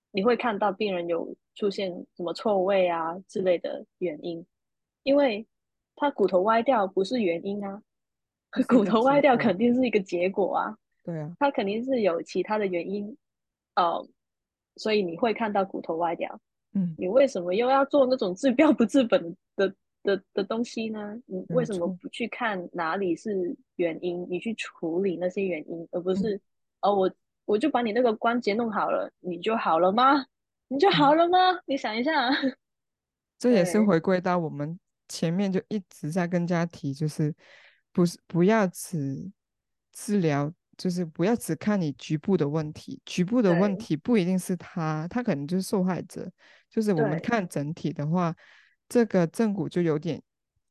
[0.10, 4.44] 你会看到病人有出现什么错位啊之类的原因？
[5.04, 5.46] 因为
[5.96, 7.84] 他骨头歪掉不是原因啊，
[8.68, 10.76] 骨头歪掉肯定是一个结果啊。
[11.04, 13.16] 对啊，它肯定是有其他的原因，
[13.76, 14.08] 呃，
[14.76, 16.40] 所以你会看到骨头歪掉。
[16.74, 19.74] 嗯，你为什么又要做那种治标不治本的？
[20.02, 21.14] 的的东西呢？
[21.26, 24.26] 你为什么不去看哪里是原因？
[24.30, 26.42] 你去处理那些原因，而不是、嗯、
[26.84, 27.12] 哦，我
[27.44, 30.26] 我就把你那个关节弄好了，你就好了吗？
[30.70, 31.52] 你就好了吗？
[31.52, 32.32] 嗯、你想一下，
[33.38, 34.80] 这也是回归到我们
[35.10, 37.36] 前面就一直在跟大家提，就是
[37.92, 39.32] 不是不要只
[39.92, 46.32] 治疗，就是不要只看你局部的问题，局部的问题不一定是他，他可能就是受害者。
[46.70, 48.36] 就是我们看整体的话。
[48.92, 50.20] 这个正骨就有点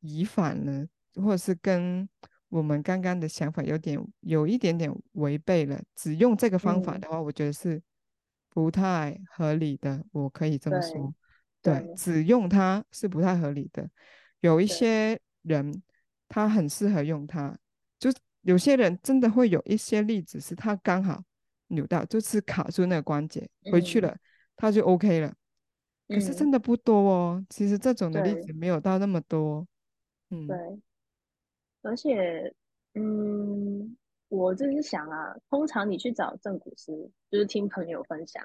[0.00, 0.84] 移反了，
[1.22, 2.08] 或者是跟
[2.48, 5.80] 我们刚刚的想法有点有一点点违背了。
[5.94, 7.80] 只用这个方法的话，嗯、我觉得是
[8.48, 10.04] 不太合理的。
[10.10, 11.14] 我可以这么说，
[11.62, 13.88] 对，对，只用它是不太合理的。
[14.40, 15.80] 有一些人
[16.29, 17.57] 他很适合用它，
[17.99, 18.11] 就
[18.43, 21.22] 有些人真的会有一些例子是他刚好
[21.68, 24.16] 扭到，就是卡住那个关节，回去了，
[24.57, 25.35] 他就 OK 了。
[26.09, 29.66] 可是真的不多哦，其实这种的例子没有到那么多。
[30.31, 30.57] 嗯，对，
[31.83, 32.55] 而且，
[32.95, 33.95] 嗯，
[34.29, 38.43] 我就是想啊，通常你去找正骨师，就是听朋友分享，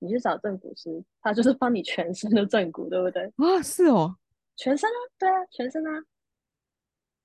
[0.00, 3.24] 你去找正骨师，他就是帮你全身的正骨，对不对？
[3.36, 4.16] 啊，是哦，
[4.56, 5.90] 全身啊，对啊，全身啊。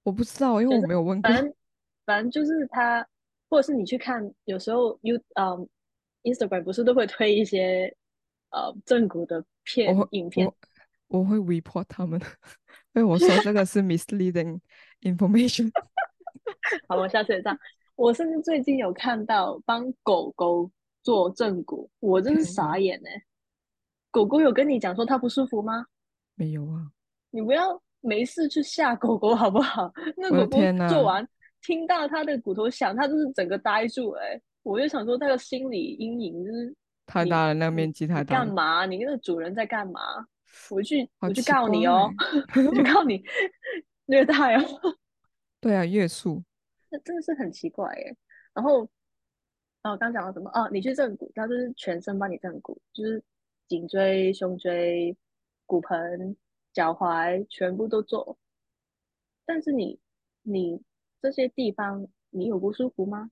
[0.03, 1.29] 我不知道，因为我没有问过。
[1.29, 1.53] 反正
[2.05, 3.05] 反正就是他，
[3.49, 5.67] 或者是你去看，有时候 You 嗯
[6.23, 7.95] ，Instagram 不是都会推一些
[8.49, 10.47] 呃正骨的片影片
[11.07, 12.19] 我，我会 report 他们，
[12.93, 14.59] 因为我说这个是 misleading
[15.01, 15.71] information。
[16.87, 17.59] 好，我下次也这样。
[17.95, 20.71] 我甚至最近有看到帮狗狗
[21.03, 23.23] 做正骨，我真是 傻眼哎、欸！
[24.09, 25.85] 狗狗有跟你讲说它不舒服吗？
[26.35, 26.91] 没有啊，
[27.29, 27.81] 你不要。
[28.01, 29.91] 没事去吓狗狗好不好？
[30.17, 31.27] 那狗狗做完，
[31.61, 34.33] 听到它的骨头响，它就是整个呆住、欸。
[34.33, 36.75] 哎，我就想说，那个心理阴影就是
[37.05, 38.37] 太大了，那个面积太大。
[38.37, 38.85] 干嘛？
[38.85, 39.99] 你那个主人在干嘛？
[40.71, 42.09] 我去， 我去告你哦！
[42.55, 43.23] 我去告你
[44.05, 44.63] 虐待哦！
[45.61, 46.41] 对啊，月数，
[46.89, 48.15] 那真的是很奇怪耶。
[48.53, 48.81] 然后，
[49.83, 50.49] 哦，刚讲到什么？
[50.51, 53.21] 哦，你去正骨，它就是全身帮你正骨，就是
[53.67, 55.15] 颈椎、胸椎、
[55.65, 56.35] 骨盆。
[56.71, 58.37] 脚踝全部都做，
[59.45, 59.99] 但是你
[60.43, 60.81] 你
[61.21, 63.31] 这些地方你有不舒服吗？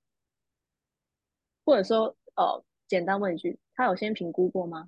[1.64, 4.88] 或者说，呃，简单问一句，他有先评估过吗？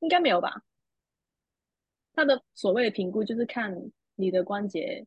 [0.00, 0.62] 应该没有吧？
[2.12, 5.06] 他的所谓的评估就是看你的关节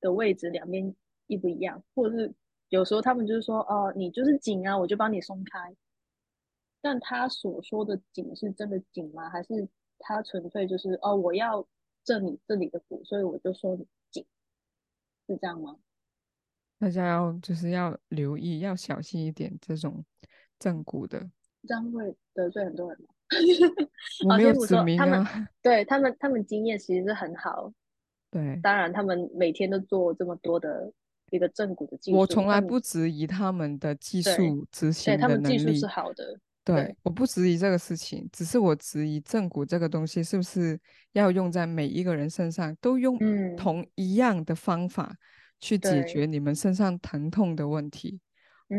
[0.00, 0.94] 的位置两边
[1.26, 2.34] 一不一样，或者是
[2.68, 5.76] 有时候他们就是说，哦、你就是紧啊，我就帮你松开。
[6.80, 9.28] 但他所说的紧是真的紧吗？
[9.28, 9.68] 还是？
[10.06, 11.66] 他纯粹就是哦，我要
[12.04, 14.24] 挣你这里的骨，所以我就说你紧，
[15.26, 15.76] 是这样吗？
[16.78, 20.04] 大家要就是要留意，要小心一点这种
[20.58, 21.30] 正骨的，
[21.66, 23.08] 这样会得罪很多人吗？
[24.28, 25.04] 我没有指明啊。
[25.04, 27.72] 他们对他们，他们经验其实是很好。
[28.30, 30.92] 对，当然他们每天都做这么多的
[31.30, 36.38] 一个正骨的技术，我从来不质疑他们的技术执行的能力，对，他们技术是好的。
[36.64, 40.80] 对，我不质疑这个事情，只是我质疑正骨这个东西是不是
[41.12, 43.18] 要用在每一个人身上，都用
[43.54, 45.14] 同一样的方法
[45.60, 48.18] 去解决你们身上疼痛的问题。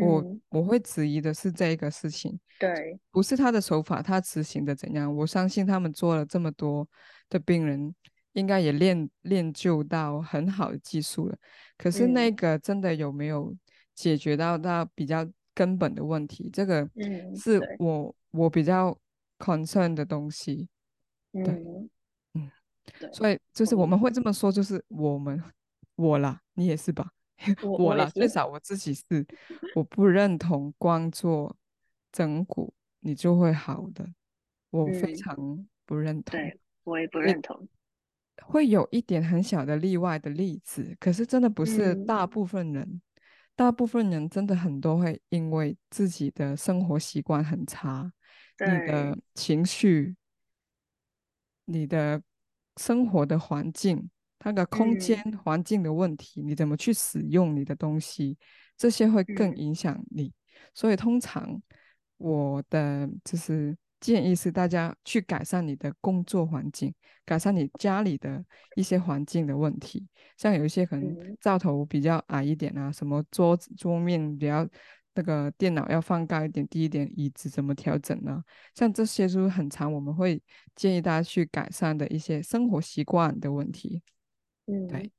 [0.00, 5.14] 我我会质疑的是这个事情，对，不是他的手法，他执行的怎样？
[5.14, 6.88] 我相信他们做了这么多
[7.30, 7.94] 的病人，
[8.32, 11.38] 应该也练练就到很好的技术了。
[11.78, 13.54] 可是那个真的有没有
[13.94, 15.24] 解决到到比较？
[15.56, 16.86] 根本的问题，这个
[17.34, 18.94] 是我、嗯、我比较
[19.38, 20.68] concern 的东西。
[21.32, 21.90] 对，嗯，
[22.34, 22.50] 嗯，
[23.10, 25.42] 所以就是我们会这么说，就是我们
[25.94, 27.10] 我啦，你也是吧？
[27.64, 29.26] 我，我啦，最少我自己是，
[29.74, 31.56] 我不认同光做
[32.12, 34.06] 整骨你就会好的，
[34.68, 36.38] 我非常不认同。
[36.38, 37.66] 嗯、对，我也不认同。
[38.44, 43.00] 会有一点很小的例外的例子，可是真的不是大部分人。
[43.56, 48.12] 嗯大部分人真的很多会因为自己的生活习惯很差，
[48.58, 50.14] 你的情绪、
[51.64, 52.22] 你的
[52.76, 58.36] 生活的环境、它的空间环境的问题、嗯，你怎么去使用你的东西，
[58.76, 60.24] 这些会更影响你。
[60.26, 60.32] 嗯、
[60.74, 61.60] 所以通常
[62.18, 63.76] 我的就是。
[64.00, 66.94] 建议是大家去改善你的工作环境，
[67.24, 68.44] 改善你家里的
[68.74, 70.06] 一些环境的问题。
[70.36, 74.68] 像有一些可能灶头比较矮一点啊，什么桌子桌面比较
[75.14, 78.42] 那个电脑要放高一点、低一点，椅子怎么调整呢？
[78.74, 80.42] 像这些就是很常我们会
[80.74, 84.02] 建议大家去改善的一些生活习惯的问题。
[84.66, 85.10] 嗯，对。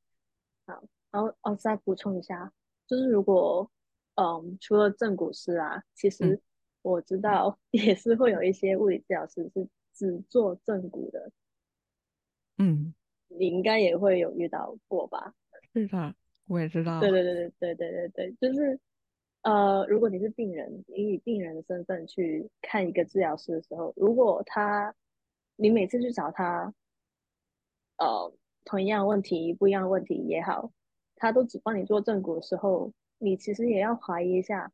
[0.68, 2.52] 好，然后哦，再补充一下，
[2.86, 3.70] 就是如果
[4.16, 6.42] 嗯，除了正骨师啊，其实、嗯。
[6.88, 11.32] 我知道，也是会有一些物理治疗师是只做正骨的。
[12.58, 12.94] 嗯，
[13.28, 15.34] 你应该也会有遇到过吧？
[15.74, 16.16] 是的，
[16.48, 17.00] 我也知道。
[17.00, 18.80] 对对对对对对对对，就是
[19.42, 24.96] 呃，如果你是病人，你以病人的身份去看一个治疗师的时候，如果他
[25.56, 26.74] 你每次去找他，
[27.98, 28.34] 呃，
[28.64, 30.72] 同一样问题、不一样的问题也好，
[31.16, 34.72] 他都只帮你做正骨的时候，你其实也要怀疑一下。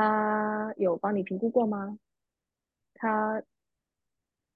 [0.00, 1.98] 他有帮你评估过吗？
[2.94, 3.42] 他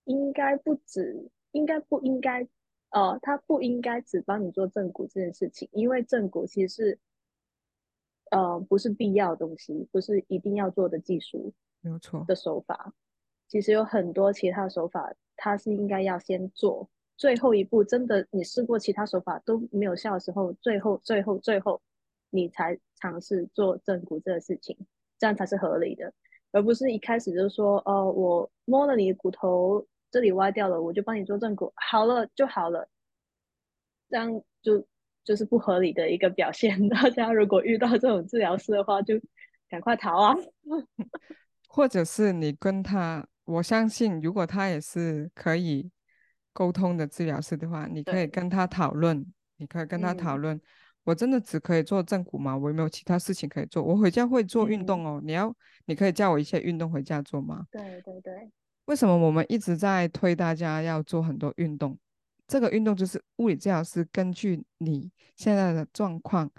[0.05, 2.49] 应该不止，应该不应该？
[2.89, 6.99] 呃，他不应该只帮你做正骨这件事情，因为正骨其实是，
[8.31, 12.95] 呃，不是必要的东西，不是一定要做的技术，没有错的手法。
[13.47, 16.89] 其实有很多其他手法，他是应该要先做
[17.19, 17.85] 最后一步。
[17.85, 21.83] 真的，你试过其他手法都没有效的时候，最后、最后、最后，
[22.31, 24.75] 你才尝试做正骨这个事情。
[25.19, 26.13] 这样才是合理的，
[26.53, 32.89] 而不是一开始就说，哦、呃，我摸了你的骨头，这里歪掉了，我就帮你做正骨，好了就好了。
[34.11, 34.31] 这样
[34.63, 34.87] 就
[35.25, 36.89] 就是不合理的一个表现。
[36.89, 39.15] 大家如果遇到这种治疗师的话，就
[39.69, 40.35] 赶快逃啊！
[41.69, 45.91] 或者是你跟他，我相信如果他也是可以
[46.53, 49.25] 沟通的治疗师的话，你可以跟他讨论，
[49.57, 50.57] 你可以跟他讨论。
[50.57, 50.61] 嗯
[51.05, 52.57] 我真的只可以做正骨吗？
[52.57, 53.83] 我有没有其他事情可以做？
[53.83, 55.21] 我回家会做运动哦。
[55.23, 57.67] 嗯、你要，你可以叫我一些运动回家做吗？
[57.71, 58.51] 对对对。
[58.87, 61.99] 为什么我们一直在推大家要做很多运动？
[62.47, 66.51] 这个运动就是物理治疗师根据你现在的状况，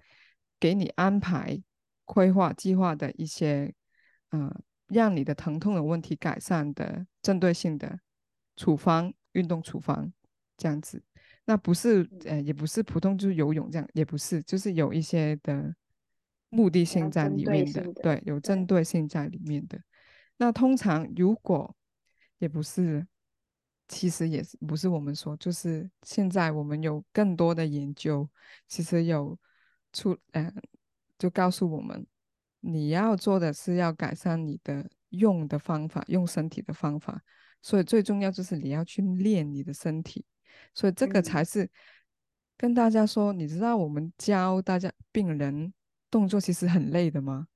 [0.59, 1.61] 给你安排、
[2.03, 3.71] 规划、计划的一些，
[4.31, 7.99] 嗯、呃，让你的疼痛的问题改善的针对性的
[8.55, 10.11] 处方、运动处方
[10.57, 11.03] 这样子。
[11.45, 15.75] 那不是，呃，也不是普通就是游泳这样，也不是，就是有一些的
[16.49, 19.79] 目的性在里面的，的对，有针对性在里面的。
[20.37, 21.75] 那通常如果
[22.39, 23.05] 也不是，
[23.87, 28.27] 其实也是不是我们说，就是现在我们有更多的研究，
[28.67, 29.37] 其实有
[29.93, 30.51] 出，呃，
[31.19, 32.07] 就告诉我们，
[32.59, 37.21] 你要做的是要改善你的用的方法，用身体的方法，
[37.61, 40.25] 所以最重要就是你要去练你的身体。
[40.73, 41.69] 所以这个才是
[42.57, 45.73] 跟大家说，嗯、你知道我们教大家病人
[46.09, 47.47] 动作其实很累的吗？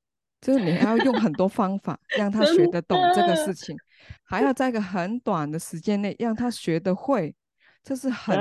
[0.42, 3.76] 就是你还要用很多方法让他学得懂这个事情，
[4.24, 7.36] 还要在一个很短的时间内让他学得会，
[7.84, 8.38] 这是很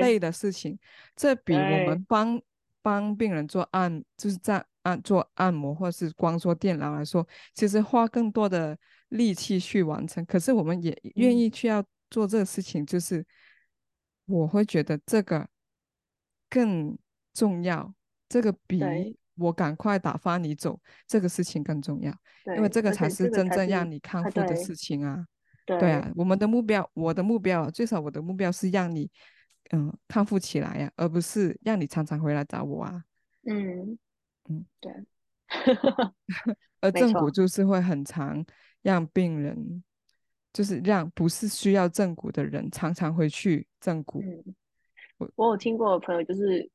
[0.00, 0.78] 累的事情。
[1.14, 2.40] 这比我们帮
[2.80, 8.74] 帮病人做按，就是在按做按摩或是光做电疗来说，其实花更多的
[9.10, 10.24] 力气去完成。
[10.24, 13.24] 可是我们也愿意去要做这个事情，就是。
[14.26, 15.48] 我会觉得这个
[16.48, 16.96] 更
[17.34, 17.94] 重要，
[18.28, 18.80] 这个比
[19.36, 22.14] 我赶快打发你走这个事情更重要，
[22.56, 25.26] 因为这个才是真正让你康复的事情啊。
[25.64, 29.10] 对，对啊，我们的目标，我的目标，最少我的目标是让你
[29.70, 33.02] 嗯康复起来呀、啊，而不是让你常常回来找我啊。
[33.44, 33.98] 嗯
[34.48, 34.92] 嗯，对。
[36.80, 38.44] 而正骨就是会很长
[38.82, 39.82] 让病人。
[40.52, 44.20] 就是让不是需要正骨的人常常回去正骨。
[44.22, 44.54] 嗯，
[45.16, 46.70] 我我有听过我朋友，就是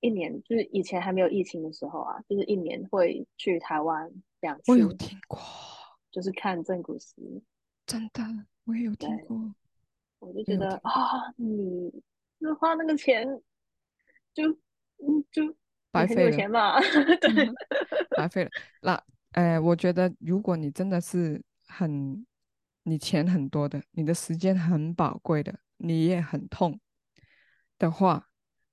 [0.00, 4.08] 一年，就是以前还没有疫情的时候啊，就是一年会去台湾
[4.40, 4.70] 两次。
[4.70, 5.40] 我有听过，
[6.12, 7.16] 就是看正骨师。
[7.86, 8.22] 真的，
[8.64, 9.36] 我也有听过。
[10.20, 11.90] 我就觉得啊，你
[12.38, 13.26] 就花那个钱
[14.32, 14.48] 就
[14.98, 15.42] 嗯就
[15.90, 16.80] 白费了嘛，
[17.20, 17.52] 对，
[18.16, 18.50] 白费了。
[18.82, 19.02] 那
[19.32, 22.24] 呃，我觉得如果你真的是很。
[22.88, 26.80] 你钱很多的，你的时间很宝贵的，你也很痛
[27.78, 28.30] 的话，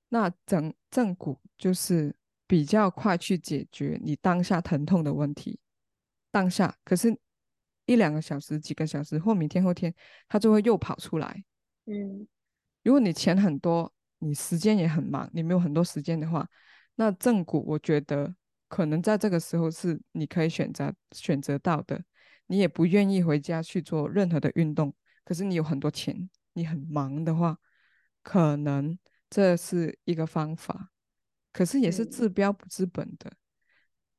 [0.09, 2.16] 那整正骨就是
[2.47, 5.59] 比较快去解决你当下疼痛的问题。
[6.32, 7.18] 当下可是，
[7.86, 9.93] 一两个小时、几个小时或明天后天，
[10.28, 11.43] 它就会又跑出来。
[11.86, 12.28] 嗯，
[12.84, 16.47] 如果你钱很多，你时间也很忙，你没有很多时间的话，
[16.95, 18.34] 那正骨我觉得
[18.68, 22.03] 可能在这个时候是你可以选择选择到的。
[22.48, 24.93] 你也不愿意回家去做任何的运动，
[25.24, 27.58] 可是你有很多钱，你很忙的话，
[28.22, 28.98] 可能
[29.30, 30.91] 这是一个方法，
[31.52, 33.32] 可是也是治标不治本的。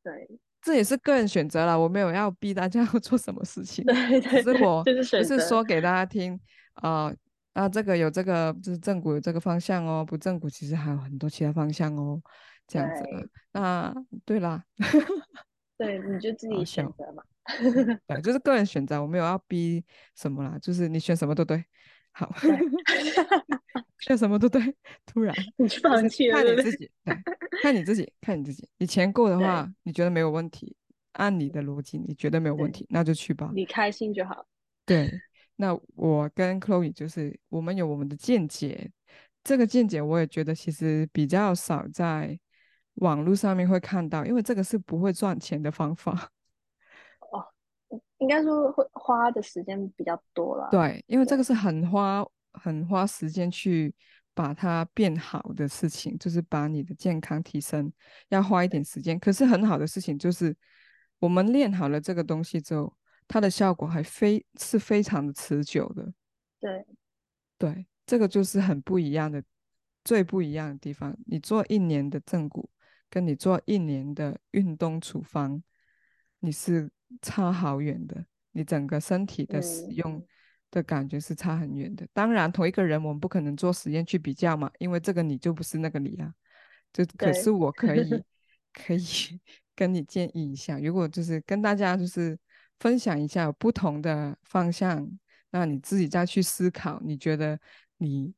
[0.03, 3.85] 对，这也是个人选择了，我没有要逼大家 要做什么事情。
[3.85, 6.39] 对，是我就是说给大家听
[6.75, 7.17] 啊、呃、
[7.63, 12.21] 啊，这个有这个就是正骨有这个方向哦，不正骨其实还有很多其他方向哦，
[12.67, 13.29] 这样子的。
[13.53, 14.65] 那对啦，
[15.79, 17.23] 对，你就自己选择嘛。
[18.07, 19.85] 对，就是个人选择，我没有要逼
[20.15, 21.65] 什么啦，就是你选什么都对，
[22.13, 22.51] 好，对
[24.01, 24.61] 选什么都对。
[25.07, 27.17] 突然， 你放弃了，看你自己，对，
[27.63, 28.69] 看你自己，看你自己。
[28.79, 30.77] 你钱够的话，你觉得没有问题，
[31.13, 33.51] 按你的逻辑，你觉得没有问题，那就去吧。
[33.55, 34.47] 你开心就好。
[34.85, 35.11] 对，
[35.57, 38.91] 那我跟 Chloe 就是我们有我们的见解，
[39.43, 42.39] 这个见解我也觉得其实比较少在
[42.97, 46.31] 网络上面会看到，因为这个是不会赚钱的方法。
[48.19, 50.69] 应该说会花的时间比较多了。
[50.71, 53.95] 对，因为这个是很花很花时间去
[54.35, 57.93] 把它变好的事情，就是把你的健康提升，
[58.31, 59.19] 要花一点时间。
[59.19, 60.57] 可是很好的事情就是，
[61.19, 62.97] 我们练好了这个东西之后，
[63.29, 66.11] 它的效果还非是非常的持久的。
[66.59, 66.87] 对，
[67.59, 69.43] 对，这个就是很不一样的，
[70.05, 71.15] 最不一样的地方。
[71.27, 72.71] 你做一年的正骨，
[73.11, 75.63] 跟你做一年的运动处方，
[76.41, 76.91] 你是。
[77.23, 80.25] 差好远的，你整个身体的使用
[80.71, 82.05] 的感觉是差很远的。
[82.05, 86.33] 嗯、当然，同一个人我们不可能做实验去比较嘛，因为这个你就不是那个你啊。
[86.93, 88.25] 就可是我可以
[88.73, 89.03] 可以
[89.77, 92.39] 跟你建议一下，如果就是跟大家就是
[92.79, 95.07] 分享一下有不同的方向，
[95.51, 97.59] 那你自己再去思考，你觉得
[97.99, 98.33] 你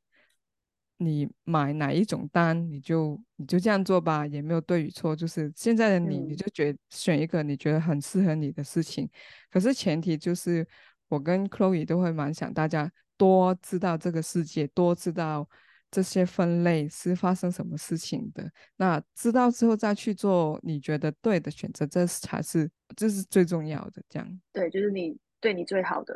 [0.99, 5.15] 你买哪一种单，你就你就这样做吧，也没有对与错。
[5.15, 9.09] 就是现在的你，你就觉选一个你觉得很适合你的事情。
[9.49, 10.67] 可是前提就是，
[11.07, 15.49] 我跟 Chloe 都会蛮想大家多知道这个世界，多知道。
[15.91, 18.47] 这些分类是发生什么事情的？
[18.75, 23.99] 那知道之后再去做你觉得对的选择，这才是这是最重要的。
[24.07, 26.13] 这样对，就是你对你最好的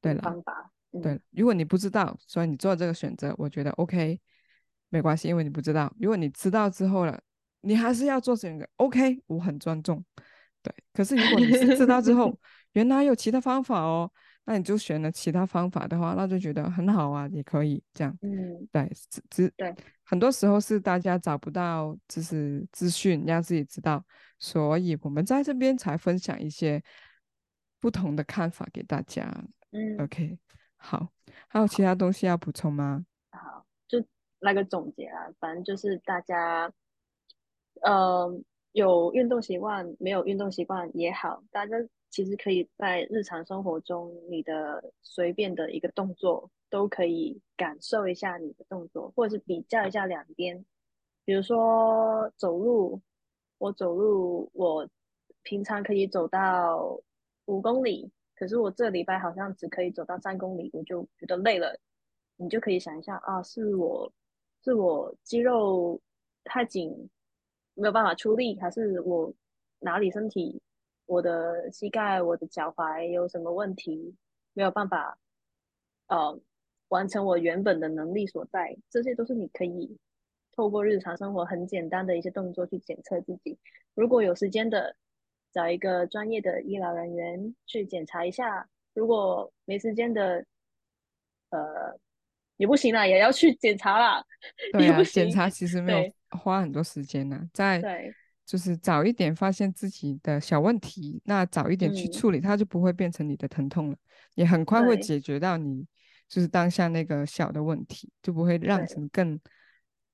[0.00, 0.72] 对方法。
[1.00, 4.20] 对，如果你不知道，所以你做这个选择，我觉得 OK，
[4.88, 5.94] 没关系，因为你不知道。
[5.98, 7.20] 如果你知道之后了，
[7.62, 10.04] 你还是要做选择，OK，我很尊重。
[10.62, 12.38] 对，可是如果你是知道之后，
[12.72, 14.10] 原来有其他方法哦。
[14.44, 18.12] 那你就选了其他方法的话，那就觉得很好啊，也可以这样。
[18.22, 19.72] 嗯，对，只只对，
[20.02, 24.04] 很多时候是大家找不到就是资讯，让自己知道，
[24.40, 26.82] 所以我们在这边才分享一些
[27.78, 29.32] 不同的看法给大家。
[29.70, 30.36] 嗯，OK，
[30.82, 31.08] 好，
[31.48, 33.06] 还有其他东西要补充吗？
[33.30, 34.04] 好，就
[34.40, 36.72] 来个总结啊，反正就是大家，
[37.82, 38.28] 呃，
[38.72, 41.76] 有运动习惯，没有运动习惯也好，大家。
[42.14, 50.62] 其实可以在日常生活中，你的随便的一个动作都可以感受一下你的动作，或者是比较一下两边。
[51.24, 53.00] 比如说走路，
[53.56, 54.86] 我走路，我
[55.42, 57.00] 平常可以走到
[57.46, 58.12] 五公里，
[58.42, 61.78] 可是我这礼拜好像只可以走到三公里，我就觉得累了。
[62.34, 64.12] 你就可以想一下啊，是我
[64.64, 66.00] 是我肌肉
[66.42, 67.08] 太紧，
[67.74, 69.32] 没有办法出力，还是我
[69.78, 70.60] 哪里身体？
[71.06, 74.12] 我的膝盖、我的脚踝有什么问题，
[74.54, 75.16] 没有办法，
[76.08, 76.36] 呃，
[76.88, 78.76] 完成我原本的能力所在。
[78.90, 79.96] 这些都是你可以
[80.50, 83.56] 透过日常生活很简单的一些动作去检测自己。
[83.94, 84.96] 如果有时间的，
[85.52, 88.68] 找一个专业的医疗人员去检查一下。
[88.94, 90.44] 如果没时间的，
[91.50, 91.98] 呃，
[92.56, 94.24] 也不行啦，也要去检查啦。
[94.72, 98.12] 对啊，检查其实没有花很多时间呢，在。
[98.44, 103.96] 就是早一点发现自己的小问题，那早一点去处理，嗯、它就不会变成你的疼痛了，
[104.34, 105.86] 也很快会解决到你
[106.28, 109.40] 就是当下那个小的问题，就不会让成更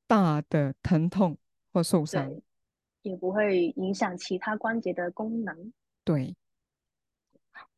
[0.06, 1.36] 大的疼痛
[1.72, 2.30] 或受伤，
[3.02, 5.72] 也不会影响其他关节的功能。
[6.04, 6.36] 对，
[7.52, 7.68] 好，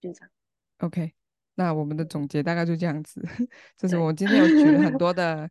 [0.00, 0.30] 就这样。
[0.78, 1.12] OK，
[1.54, 3.22] 那我们的总结大概就这样子，
[3.76, 5.50] 就是我今天有举了很多 的。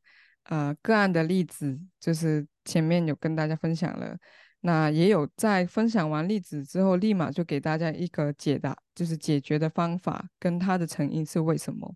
[0.50, 4.18] 呃，个案的例子就是前面有跟大家分享了，
[4.62, 11.94] 那也有在分享完例子之后，立马就给大家一个解答，就是解决的方法跟它的成因是为什么。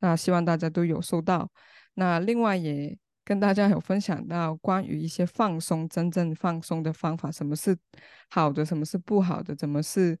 [0.00, 1.50] 那希望大家都有收到。
[1.94, 2.94] 那另外也
[3.24, 7.76] 跟大家有分享到关于一些放松，真正放松的方法，什么是
[8.30, 10.18] 好的，什么是不好的，怎么是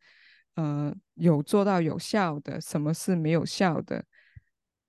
[0.54, 4.04] 呃有做到有效的，什么是没有效的。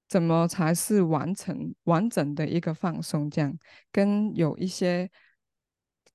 [0.07, 3.27] 怎么才是完成完整的一个放松？
[3.27, 3.57] 这样
[3.91, 5.09] 跟有一些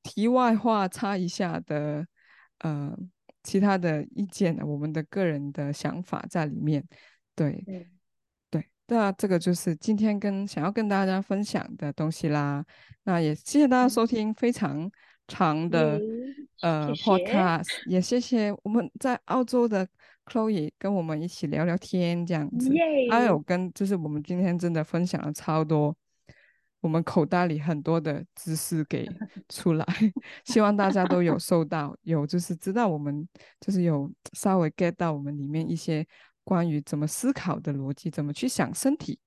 [0.05, 2.07] 题外话插一下的，
[2.59, 2.97] 呃，
[3.43, 6.87] 其他的意见，我们的个人的想法在里面。
[7.35, 7.65] 对，
[8.91, 12.65] 对，那这个就是今天跟想要跟大家分享的东西啦。
[13.05, 14.91] 那也谢谢大家收听，非常
[15.29, 15.99] 长的、
[16.63, 19.87] 嗯、呃谢谢 podcast，也谢谢我们在澳洲的。
[20.27, 22.71] Chloe 跟我们一起聊聊天，这样子，
[23.11, 25.97] 还有跟就是我们今天真的分享了超多，
[26.81, 29.09] 我们口袋里很多的知识给
[29.49, 29.85] 出来，
[30.45, 33.27] 希望大家都有收到，有就是知道我们
[33.61, 36.07] 就是有稍微 get 到我们里面一些
[36.45, 39.19] 关于怎么思考的逻辑，怎么去想身体，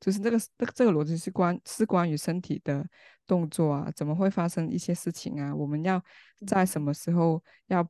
[0.00, 2.86] 就是这个这个这个逻辑是关是关于身体的
[3.26, 6.02] 动作啊，怎么会发生一些事情啊，我们要
[6.46, 7.88] 在什么时候要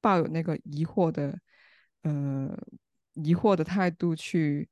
[0.00, 1.38] 抱有那个疑惑的。
[2.02, 2.58] 呃，
[3.12, 4.66] 疑惑的态度去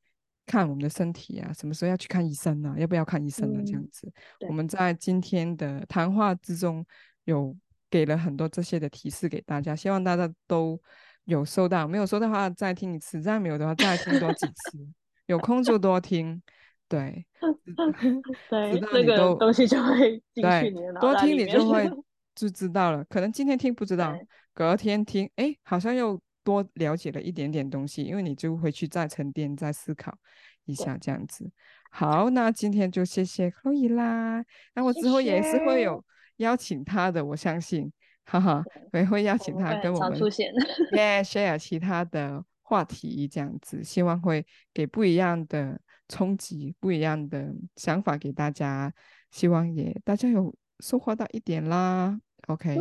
[0.47, 2.79] 看我们的身体啊，什么时候要去看医生呢、啊？
[2.79, 3.63] 要不要看医生呢、啊？
[3.67, 4.11] 这样子，
[4.49, 6.83] 我们在今天的谈话之中
[7.25, 7.55] 有
[7.91, 10.81] 给了很多这些的提示给大家，希望大家都
[11.29, 11.87] 有收到。
[11.87, 14.79] 没有收到的话，再听一次；再没有的话，再听多几次。
[15.27, 16.43] 有空就多听，
[16.89, 17.25] 对，
[18.49, 21.47] 对，那个东西就会进去你的脑袋里面。
[21.47, 21.91] 多听你就会
[22.35, 23.05] 就知道了。
[23.05, 24.19] 可能今天听不知道，
[24.55, 26.21] 隔天听，哎，好像又。
[26.45, 30.17] 多了解了一点点东西，因为你就回去再沉淀、再思考
[30.65, 31.51] 一下，这样子。
[31.91, 34.43] 好，那今天就谢谢 Chloe 啦。
[34.75, 36.03] 那我之后也是会有
[36.39, 37.93] 邀请他的，我相信，
[38.29, 38.63] 哈哈，
[38.93, 40.53] 我也会邀请他跟我们出现，
[40.93, 48.93] yeah, share 其他的话题，这样子，希望会给不一样的冲击、不一样的想法给大家。
[49.31, 52.19] 希望也大家有收获到一点啦。
[52.49, 52.81] OK，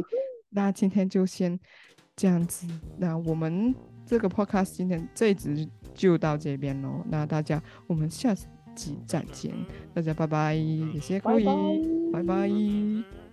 [0.50, 1.60] 那今天就先。
[2.20, 2.66] 这样子，
[2.98, 7.06] 那我们这个 podcast 今天这一集就到这边喽。
[7.12, 8.34] 那大家，我们下
[8.74, 9.54] 集再见，
[9.94, 11.46] 大家拜拜，谢谢各位。
[12.12, 13.27] 拜拜。